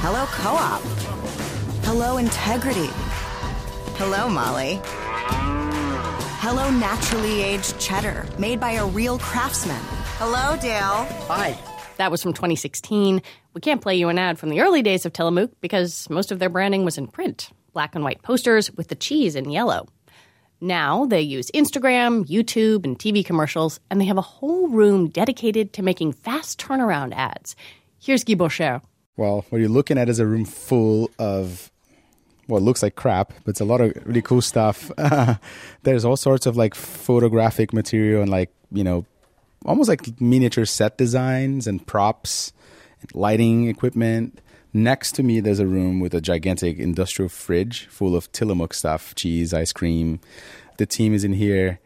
[0.00, 0.80] Hello, co op.
[1.84, 2.88] Hello, integrity.
[3.96, 4.80] Hello, Molly.
[6.40, 9.80] Hello, naturally aged cheddar, made by a real craftsman.
[10.18, 11.06] Hello, Dale.
[11.28, 11.58] Hi.
[11.98, 13.22] That was from 2016.
[13.54, 16.38] We can't play you an ad from the early days of Tillamook because most of
[16.38, 19.86] their branding was in print black and white posters with the cheese in yellow.
[20.62, 25.72] Now they use Instagram, YouTube, and TV commercials, and they have a whole room dedicated
[25.72, 27.56] to making fast turnaround ads.
[27.98, 28.80] Here's Guy Borcher.
[29.16, 31.72] Well, what you're looking at is a room full of
[32.46, 34.92] what looks like crap, but it's a lot of really cool stuff.
[35.82, 39.04] There's all sorts of like photographic material and like, you know,
[39.64, 42.52] almost like miniature set designs and props,
[43.00, 44.40] and lighting equipment.
[44.74, 49.14] Next to me, there's a room with a gigantic industrial fridge full of Tillamook stuff
[49.14, 50.20] cheese, ice cream.
[50.78, 51.78] The team is in here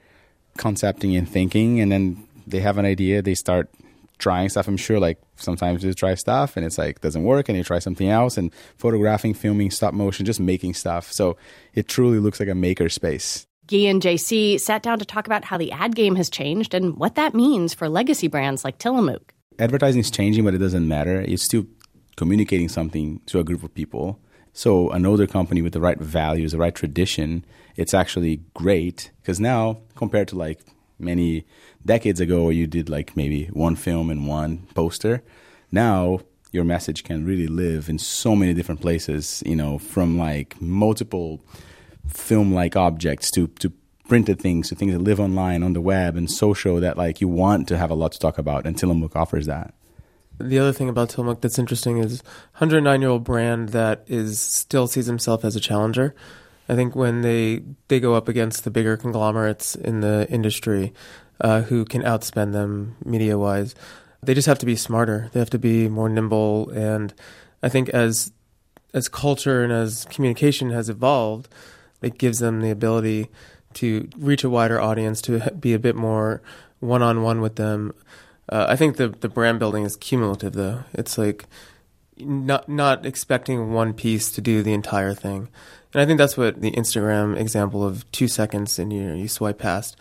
[0.57, 3.23] concepting and thinking, and then they have an idea.
[3.23, 3.69] They start
[4.19, 4.69] trying stuff.
[4.69, 7.81] I'm sure, like sometimes you try stuff and it's like doesn't work, and you try
[7.81, 11.11] something else, and photographing, filming, stop motion, just making stuff.
[11.13, 11.37] So
[11.75, 13.47] it truly looks like a maker space.
[13.67, 16.97] Guy and JC sat down to talk about how the ad game has changed and
[16.97, 19.33] what that means for legacy brands like Tillamook.
[19.59, 21.21] Advertising is changing, but it doesn't matter.
[21.23, 21.65] It's still
[22.17, 24.19] communicating something to a group of people.
[24.53, 27.45] So an older company with the right values, the right tradition,
[27.77, 30.61] it's actually great because now compared to like
[30.99, 31.45] many
[31.85, 35.23] decades ago where you did like maybe one film and one poster.
[35.71, 36.21] Now
[36.53, 41.45] your message can really live in so many different places, you know, from like multiple
[42.09, 43.73] film like objects to, to
[44.09, 47.29] printed things to things that live online on the web and social that like you
[47.29, 49.75] want to have a lot to talk about and Tillamook offers that.
[50.39, 52.23] The other thing about Tillamook that's interesting is
[52.59, 56.15] 109 year old brand that is still sees himself as a challenger.
[56.69, 60.93] I think when they they go up against the bigger conglomerates in the industry,
[61.41, 63.75] uh, who can outspend them media wise,
[64.23, 65.31] they just have to be smarter.
[65.33, 66.71] They have to be more nimble.
[66.71, 67.15] And
[67.63, 68.33] I think as
[68.93, 71.49] as culture and as communication has evolved,
[72.03, 73.29] it gives them the ability
[73.75, 76.41] to reach a wider audience, to be a bit more
[76.81, 77.93] one on one with them.
[78.49, 80.85] Uh, I think the the brand building is cumulative, though.
[80.93, 81.47] It's like
[82.19, 85.49] not not expecting one piece to do the entire thing,
[85.93, 89.59] and I think that's what the Instagram example of two seconds and you you swipe
[89.59, 89.97] past.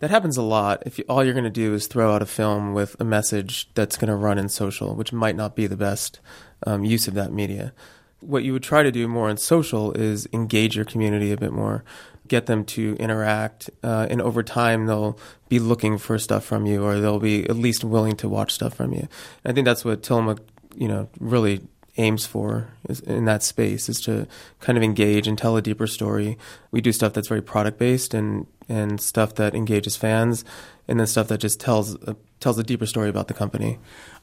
[0.00, 0.82] That happens a lot.
[0.86, 3.68] If you, all you're going to do is throw out a film with a message
[3.74, 6.20] that's going to run in social, which might not be the best
[6.66, 7.74] um, use of that media.
[8.20, 11.52] What you would try to do more in social is engage your community a bit
[11.52, 11.84] more
[12.30, 15.18] get them to interact, uh, and over time they'll
[15.48, 18.72] be looking for stuff from you, or they'll be at least willing to watch stuff
[18.72, 19.08] from you.
[19.44, 20.38] And I think that's what Tillamook,
[20.76, 21.60] you know, really
[21.96, 22.68] aims for
[23.04, 24.26] in that space is to
[24.60, 26.38] kind of engage and tell a deeper story.
[26.70, 30.44] We do stuff that's very product based and and stuff that engages fans,
[30.86, 33.78] and then stuff that just tells uh, tells a deeper story about the company.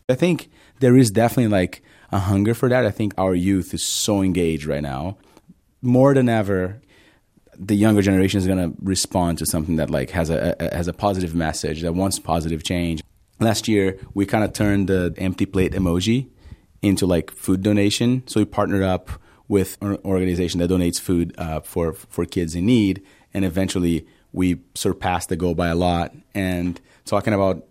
[0.10, 0.50] I think
[0.80, 1.84] there is definitely like
[2.14, 2.86] a hunger for that.
[2.86, 5.18] I think our youth is so engaged right now,
[5.82, 6.80] more than ever
[7.60, 10.88] the younger generation is going to respond to something that like has a, a, has
[10.88, 13.04] a positive message that wants positive change.
[13.40, 16.28] Last year, we kind of turned the empty plate emoji
[16.82, 18.24] into like food donation.
[18.28, 19.10] So we partnered up
[19.48, 23.04] with an organization that donates food uh, for for kids in need,
[23.34, 26.14] and eventually we surpassed the goal by a lot.
[26.34, 27.66] And talking about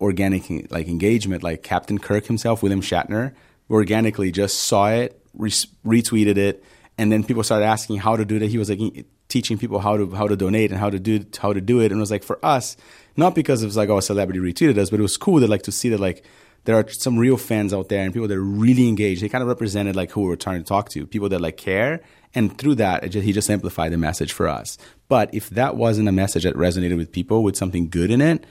[0.00, 3.32] organic like engagement, like Captain Kirk himself, William Shatner,
[3.70, 5.50] organically just saw it, re-
[5.84, 6.62] retweeted it,
[6.98, 8.50] and then people started asking how to do that.
[8.50, 11.52] He was like teaching people how to how to donate and how to do how
[11.52, 11.86] to do it.
[11.90, 12.76] And it was like for us,
[13.16, 15.46] not because it was like oh a celebrity retweeted us, but it was cool to
[15.46, 16.24] like to see that like
[16.64, 19.22] there are some real fans out there and people that are really engaged.
[19.22, 21.56] They kind of represented like who we were trying to talk to, people that like
[21.56, 22.00] care.
[22.34, 24.78] And through that, just, he just amplified the message for us.
[25.08, 28.46] But if that wasn't a message that resonated with people with something good in it,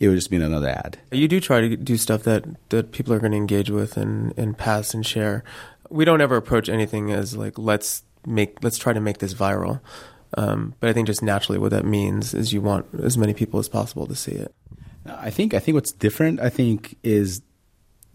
[0.00, 0.98] it would just be another ad.
[1.12, 4.36] You do try to do stuff that, that people are going to engage with and,
[4.36, 5.44] and pass and share.
[5.88, 9.80] We don't ever approach anything as like let's make let's try to make this viral.
[10.36, 13.60] Um, but I think just naturally what that means is you want as many people
[13.60, 14.54] as possible to see it.
[15.06, 17.42] I think I think what's different I think is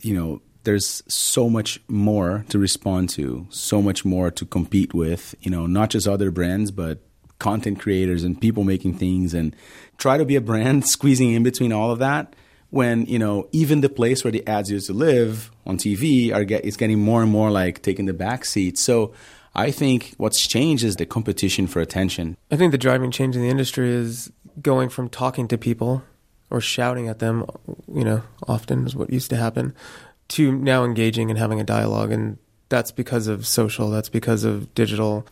[0.02, 5.34] you know there's so much more to respond to, so much more to compete with,
[5.40, 7.00] you know, not just other brands but
[7.40, 9.56] content creators and people making things and
[9.98, 12.36] try to be a brand squeezing in between all of that
[12.70, 16.44] when you know even the place where the ads used to live on TV are
[16.44, 18.78] get is getting more and more like taking the back seat.
[18.78, 19.14] So
[19.56, 22.38] I think what's changed is the competition for attention.
[22.52, 24.32] I think the driving change in the industry is
[24.62, 26.04] going from talking to people
[26.50, 27.46] or shouting at them,
[27.94, 29.74] you know, often is what used to happen,
[30.30, 32.12] to now engaging and having a dialogue.
[32.12, 32.38] And
[32.70, 35.26] that's because of social, that's because of digital.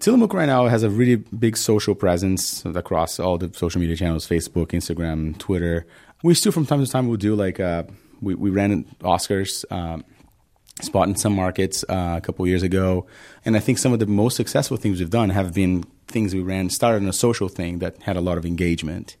[0.00, 4.26] Tillamook right now has a really big social presence across all the social media channels
[4.26, 5.86] Facebook, Instagram, Twitter.
[6.22, 7.84] We still, from time to time, will do like, uh,
[8.20, 9.64] we, we ran Oscars.
[9.70, 10.04] Um,
[10.82, 13.06] spot in some markets uh, a couple years ago.
[13.44, 16.40] And I think some of the most successful things we've done have been things we
[16.40, 19.16] ran, started on a social thing that had a lot of engagement.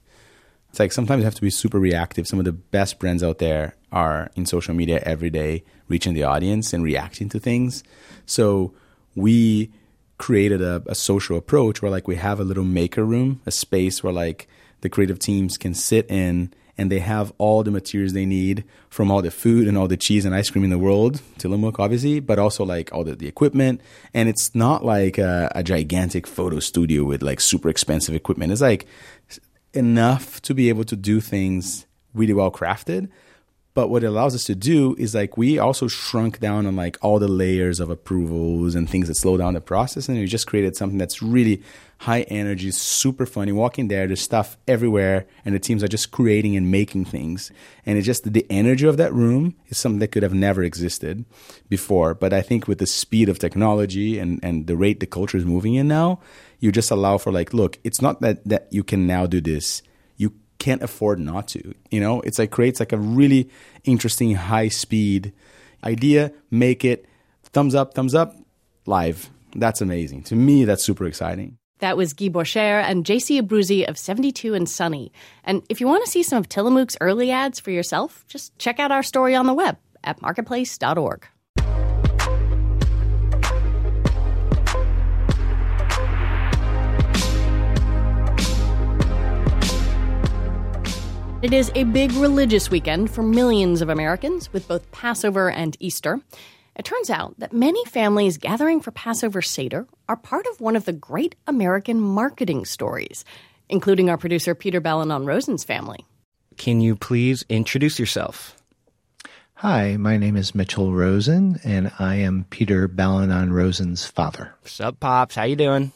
[0.70, 2.26] It's like sometimes you have to be super reactive.
[2.26, 6.24] Some of the best brands out there are in social media every day, reaching the
[6.24, 7.84] audience and reacting to things.
[8.26, 8.74] So
[9.14, 9.70] we
[10.18, 14.02] created a, a social approach where like we have a little maker room, a space
[14.02, 14.48] where like
[14.80, 19.10] the creative teams can sit in and they have all the materials they need from
[19.10, 22.20] all the food and all the cheese and ice cream in the world, Tillamook obviously,
[22.20, 23.80] but also like all the, the equipment.
[24.12, 28.52] And it's not like a, a gigantic photo studio with like super expensive equipment.
[28.52, 28.86] It's like
[29.72, 33.08] enough to be able to do things really well crafted,
[33.74, 36.96] but what it allows us to do is like we also shrunk down on like
[37.02, 40.08] all the layers of approvals and things that slow down the process.
[40.08, 41.60] And we just created something that's really
[41.98, 43.52] high energy, super funny.
[43.52, 47.50] Walking there, there's stuff everywhere, and the teams are just creating and making things.
[47.86, 51.24] And it's just the energy of that room is something that could have never existed
[51.68, 52.14] before.
[52.14, 55.44] But I think with the speed of technology and, and the rate the culture is
[55.44, 56.20] moving in now,
[56.58, 59.82] you just allow for like, look, it's not that, that you can now do this
[60.16, 61.74] You can't afford not to.
[61.90, 63.50] You know, it's like creates like a really
[63.84, 65.32] interesting high speed
[65.82, 67.06] idea, make it
[67.44, 68.36] thumbs up, thumbs up,
[68.86, 69.30] live.
[69.54, 70.24] That's amazing.
[70.24, 71.58] To me, that's super exciting.
[71.84, 75.12] That was Guy Boucher and JC Abruzzi of 72 and Sunny.
[75.44, 78.80] And if you want to see some of Tillamook's early ads for yourself, just check
[78.80, 81.26] out our story on the web at marketplace.org.
[91.42, 96.22] It is a big religious weekend for millions of Americans with both Passover and Easter.
[96.76, 100.84] It turns out that many families gathering for Passover Seder are part of one of
[100.86, 103.24] the great American marketing stories,
[103.68, 106.04] including our producer Peter Balonon Rosen's family.
[106.56, 108.56] Can you please introduce yourself?
[109.54, 114.52] Hi, my name is Mitchell Rosen, and I am Peter Balonon Rosen's father.
[114.64, 115.36] Sup, pops?
[115.36, 115.92] How you doing?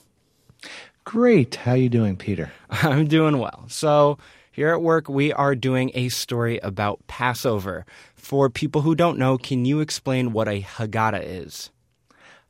[1.05, 1.57] Great.
[1.57, 2.53] How you doing, Peter?
[2.71, 3.65] I'm doing well.
[3.67, 4.19] So
[4.53, 7.85] here at work, we are doing a story about Passover.
[8.19, 11.71] For people who don't know, can you explain what a Haggadah is?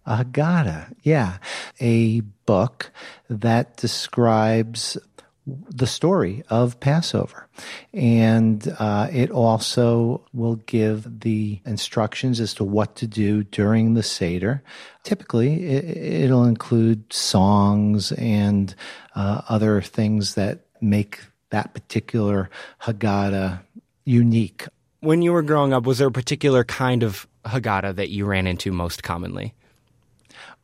[0.05, 1.39] A Haggadah, yeah.
[1.81, 2.91] A book
[3.29, 4.99] that describes
[5.47, 7.49] the story of Passover.
[7.93, 14.03] And uh, it also will give the instructions as to what to do during the
[14.03, 14.63] Seder.
[15.05, 18.75] Typically, it, will include songs and
[19.15, 22.51] uh, other things that make that particular
[22.83, 23.61] Haggadah
[24.05, 24.67] unique.
[25.01, 28.47] When you were growing up, was there a particular kind of Haggadah that you ran
[28.47, 29.55] into most commonly?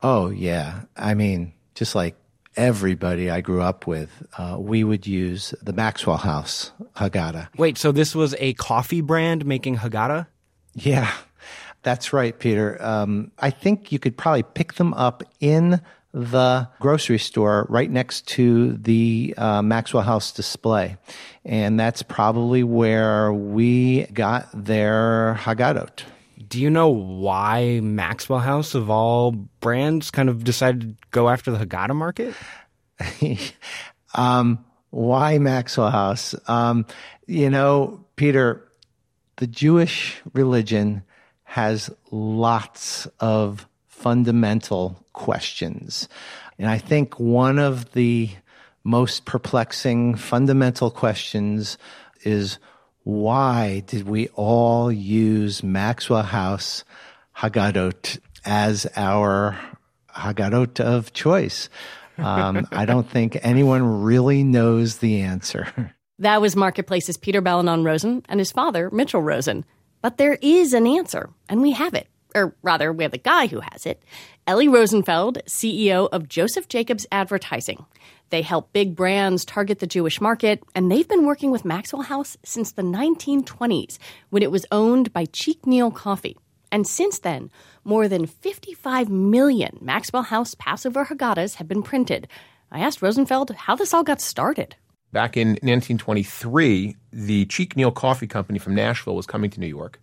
[0.03, 0.83] Oh, yeah.
[0.97, 2.17] I mean, just like
[2.57, 7.49] everybody I grew up with, uh, we would use the Maxwell House Haggadah.
[7.57, 10.27] Wait, so this was a coffee brand making Haggadah?
[10.75, 11.13] Yeah,
[11.83, 12.83] that's right, Peter.
[12.83, 15.81] Um, I think you could probably pick them up in
[16.15, 20.97] the grocery store right next to the uh, Maxwell House display.
[21.45, 26.05] And that's probably where we got their Haggadot.
[26.49, 31.51] Do you know why Maxwell House, of all brands, kind of decided to go after
[31.51, 32.35] the Haggadah market?
[34.15, 36.37] um, why Maxwell House?
[36.47, 36.87] Um,
[37.27, 38.69] you know, Peter,
[39.37, 41.03] the Jewish religion
[41.43, 46.09] has lots of fundamental questions.
[46.59, 48.29] And I think one of the
[48.85, 51.79] most perplexing fundamental questions
[52.23, 52.59] is
[53.05, 56.85] why did we all use Maxwell House
[57.37, 59.59] Haggadot as our
[60.15, 61.69] Haggadot of choice?
[62.17, 65.95] Um, I don't think anyone really knows the answer.
[66.21, 69.65] That was Marketplace's Peter Balonon Rosen and his father, Mitchell Rosen.
[70.01, 73.47] But there is an answer, and we have it or rather, we have the guy
[73.47, 74.03] who has it,
[74.47, 77.87] Elie Rosenfeld, CEO of Joseph Jacobs Advertising.
[78.31, 82.37] They help big brands target the Jewish market, and they've been working with Maxwell House
[82.45, 83.99] since the 1920s
[84.31, 86.37] when it was owned by Cheek Neal Coffee.
[86.73, 87.51] And since then,
[87.85, 92.27] more than 55 million Maxwell House Passover Haggadahs have been printed.
[92.73, 94.75] I asked Rosenfeld how this all got started.
[95.13, 100.01] Back in 1923, the Cheek Neal Coffee Company from Nashville was coming to New York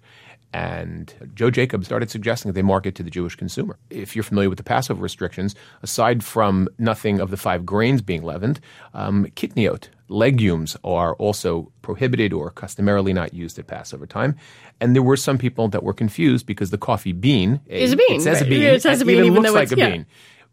[0.54, 3.78] and Joe Jacobs started suggesting that they market to the Jewish consumer.
[3.90, 8.24] If you're familiar with the Passover restrictions, aside from nothing of the five grains being
[8.24, 8.60] leavened,
[8.94, 14.36] um, kitniot, legumes, are also prohibited or customarily not used at Passover time.
[14.82, 18.16] And there were some people that were confused because the coffee bean is a bean.
[18.16, 18.48] It says right.
[18.48, 18.64] a bean.
[18.64, 19.90] It says a bean, even, even looks like a yeah.
[19.90, 20.06] bean,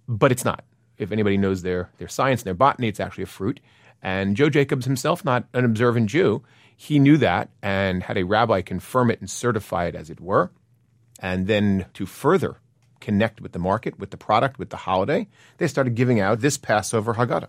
[0.07, 0.65] but it's not.
[0.97, 3.61] If anybody knows their their science and their botany, it's actually a fruit.
[4.01, 6.43] And Joe Jacobs himself, not an observant Jew,
[6.81, 10.53] he knew that and had a rabbi confirm it and certify it as it were.
[11.19, 12.61] And then to further
[13.01, 15.27] connect with the market, with the product, with the holiday,
[15.57, 17.49] they started giving out this Passover Haggadah.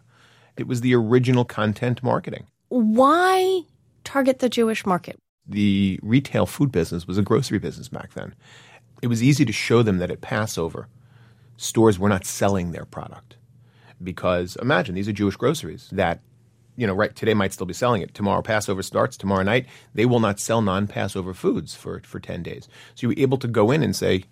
[0.57, 2.47] It was the original content marketing.
[2.69, 3.61] Why
[4.03, 5.19] target the Jewish market?
[5.47, 8.33] The retail food business was a grocery business back then.
[9.03, 10.87] It was easy to show them that at Passover,
[11.55, 13.35] stores were not selling their product.
[14.01, 16.21] Because imagine these are Jewish groceries that
[16.79, 18.13] you know, right today might still be selling it.
[18.13, 22.69] Tomorrow Passover starts, tomorrow night, they will not sell non-Passover foods for, for 10 days.
[22.95, 24.23] So you're able to go in and say,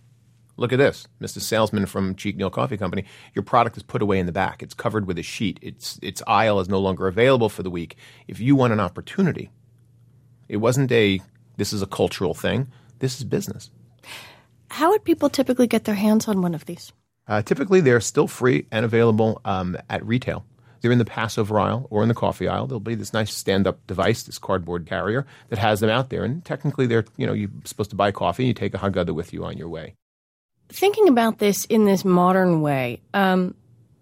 [0.56, 1.42] look at this, Mr.
[1.42, 3.04] Salesman from Cheek Neal Coffee Company,
[3.36, 4.64] your product is put away in the back.
[4.64, 5.60] It's covered with a sheet.
[5.62, 7.98] Its, its aisle is no longer available for the week.
[8.30, 9.52] If you want an opportunity,
[10.48, 11.20] it wasn't a,
[11.58, 12.72] this is a cultural thing.
[13.00, 13.72] This is business.
[14.70, 16.94] How would people typically get their hands on one of these?
[17.28, 20.46] Uh, typically, they're still free and available um, at retail.
[20.82, 22.68] They're in the Passover aisle or in the coffee aisle.
[22.68, 26.24] There'll be this nice stand-up device, this cardboard carrier that has them out there.
[26.24, 28.44] And technically, they're you know you're supposed to buy coffee.
[28.44, 29.96] And You take a Haggadah with you on your way.
[30.70, 33.56] Thinking about this in this modern way, um,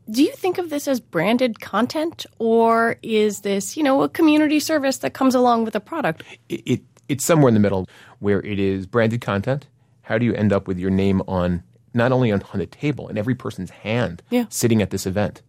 [0.10, 4.60] do you think of this as branded content, or is this you know a community
[4.60, 6.24] service that comes along with a product?
[6.50, 7.88] It, it it's somewhere in the middle
[8.20, 9.68] where it is branded content.
[10.02, 11.64] How do you end up with your name on
[11.94, 14.46] not only on, on the table in every person's hand yeah.
[14.50, 15.42] sitting at this event?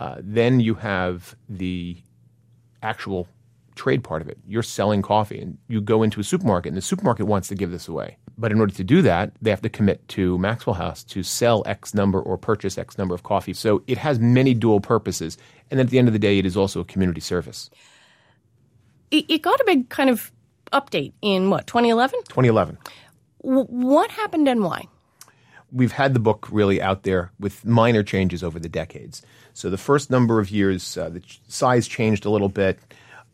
[0.00, 1.94] Uh, then you have the
[2.82, 3.28] actual
[3.74, 4.38] trade part of it.
[4.46, 7.70] You're selling coffee and you go into a supermarket and the supermarket wants to give
[7.70, 8.16] this away.
[8.38, 11.62] But in order to do that, they have to commit to Maxwell House to sell
[11.66, 13.52] X number or purchase X number of coffee.
[13.52, 15.36] So it has many dual purposes.
[15.70, 17.68] And at the end of the day, it is also a community service.
[19.10, 20.32] It, it got a big kind of
[20.72, 22.20] update in what, 2011?
[22.22, 22.78] 2011.
[23.42, 24.86] W- what happened and why?
[25.72, 29.22] We've had the book really out there with minor changes over the decades.
[29.54, 32.78] So the first number of years, uh, the size changed a little bit.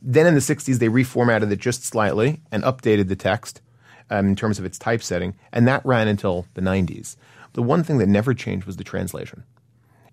[0.03, 3.63] Then in the 60s, they reformatted it just slightly and updated the text
[4.11, 7.17] um, in terms of its typesetting, and that ran until the 90s.
[7.55, 9.45] The one thing that never changed was the translation.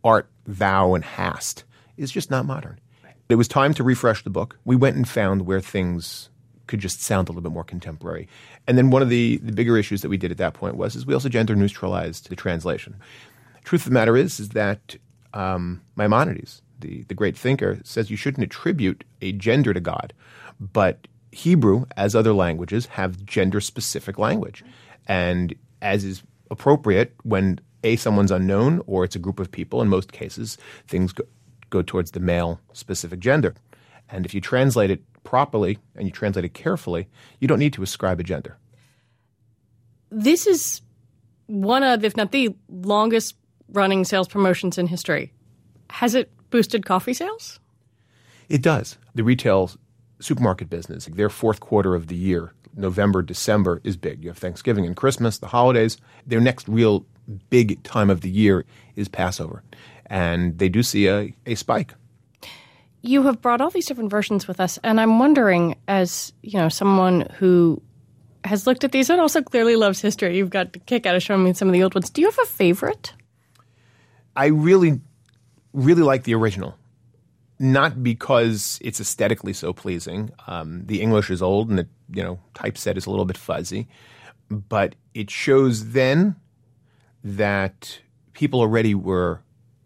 [0.04, 1.64] Art, thou, and hast
[1.98, 2.80] is just not modern.
[3.30, 4.60] It was time to refresh the book.
[4.66, 6.30] We went and found where things
[6.68, 8.28] could just sound a little bit more contemporary.
[8.68, 10.96] And then one of the, the bigger issues that we did at that point was
[10.96, 12.96] is we also gender neutralized the translation.
[13.64, 14.98] Truth of the matter is is that
[15.34, 20.14] um, Maimonides, the, the great thinker, says you shouldn't attribute a gender to God,
[20.60, 24.64] but Hebrew, as other languages, have gender specific language.
[25.08, 29.88] And as is appropriate when A, someone's unknown or it's a group of people, in
[29.88, 30.58] most cases,
[30.88, 31.24] things go,
[31.72, 33.56] go towards the male specific gender.
[34.10, 37.08] And if you translate it properly and you translate it carefully,
[37.40, 38.58] you don't need to ascribe a gender.
[40.10, 40.82] This is
[41.48, 43.36] one of, if not the longest
[43.70, 45.34] running sales promotions in history.
[45.90, 47.60] Has it boosted coffee sales?
[48.50, 48.98] It does.
[49.16, 49.72] The retail
[50.20, 54.24] supermarket business, their fourth quarter of the year, November, December, is big.
[54.24, 55.98] You have Thanksgiving and Christmas, the holidays.
[56.26, 57.06] Their next real
[57.50, 58.66] big time of the year
[58.96, 59.64] is Passover.
[60.08, 61.94] And they do see a, a spike.
[63.06, 66.70] You have brought all these different versions with us, and I'm wondering, as you know,
[66.70, 67.82] someone who
[68.46, 71.22] has looked at these and also clearly loves history, you've got the kick out of
[71.22, 72.10] showing me some of the old ones.
[72.10, 73.14] Do you have a favorite?
[74.38, 75.02] I really,
[75.74, 76.78] really like the original.
[77.60, 80.32] Not because it's aesthetically so pleasing.
[80.48, 83.90] Um, the English is old and the you know typeset is a little bit fuzzy,
[84.50, 86.38] but it shows then
[87.22, 88.00] that
[88.32, 89.42] people already were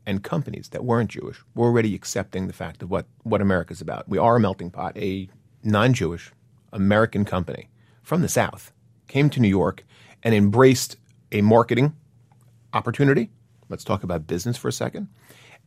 [0.07, 4.07] and companies that weren't Jewish were already accepting the fact of what, what America's about.
[4.07, 4.97] We are a melting pot.
[4.97, 5.27] A
[5.63, 6.31] non Jewish
[6.71, 7.69] American company
[8.01, 8.71] from the South
[9.07, 9.85] came to New York
[10.23, 10.95] and embraced
[11.31, 11.93] a marketing
[12.73, 13.29] opportunity.
[13.67, 15.09] Let's talk about business for a second.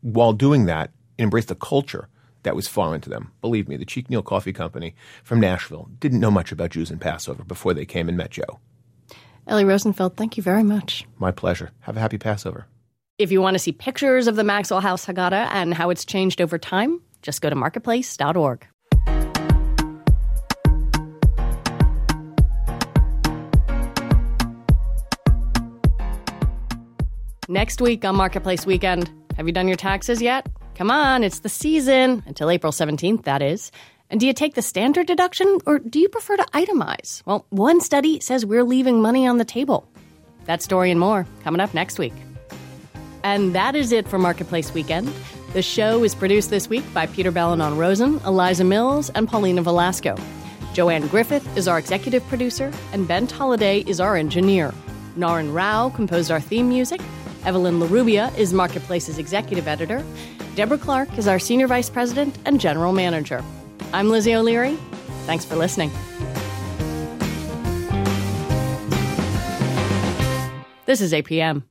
[0.01, 2.09] While doing that, embraced a culture
[2.43, 3.33] that was foreign to them.
[3.43, 6.99] Believe me, the Cheek Neal Coffee Company from Nashville didn't know much about Jews and
[6.99, 8.59] Passover before they came and met Joe.
[9.47, 11.07] Elie Rosenfeld, thank you very much.
[11.19, 11.73] My pleasure.
[11.81, 12.67] Have a happy Passover.
[13.21, 16.41] If you want to see pictures of the Maxwell House Haggadah and how it's changed
[16.41, 18.67] over time, just go to marketplace.org.
[27.47, 30.47] Next week on Marketplace Weekend, have you done your taxes yet?
[30.75, 33.71] Come on, it's the season until April 17th, that is.
[34.09, 37.23] And do you take the standard deduction or do you prefer to itemize?
[37.27, 39.87] Well, one study says we're leaving money on the table.
[40.47, 42.15] That story and more coming up next week.
[43.23, 45.13] And that is it for Marketplace Weekend.
[45.53, 50.17] The show is produced this week by Peter Balonon Rosen, Eliza Mills, and Paulina Velasco.
[50.73, 54.73] Joanne Griffith is our executive producer, and Ben Tolliday is our engineer.
[55.17, 57.01] Naren Rao composed our theme music.
[57.45, 60.05] Evelyn Larrubia is Marketplace's executive editor.
[60.55, 63.43] Deborah Clark is our senior vice president and general manager.
[63.93, 64.77] I'm Lizzie O'Leary.
[65.27, 65.91] Thanks for listening.
[70.87, 71.63] This is APM.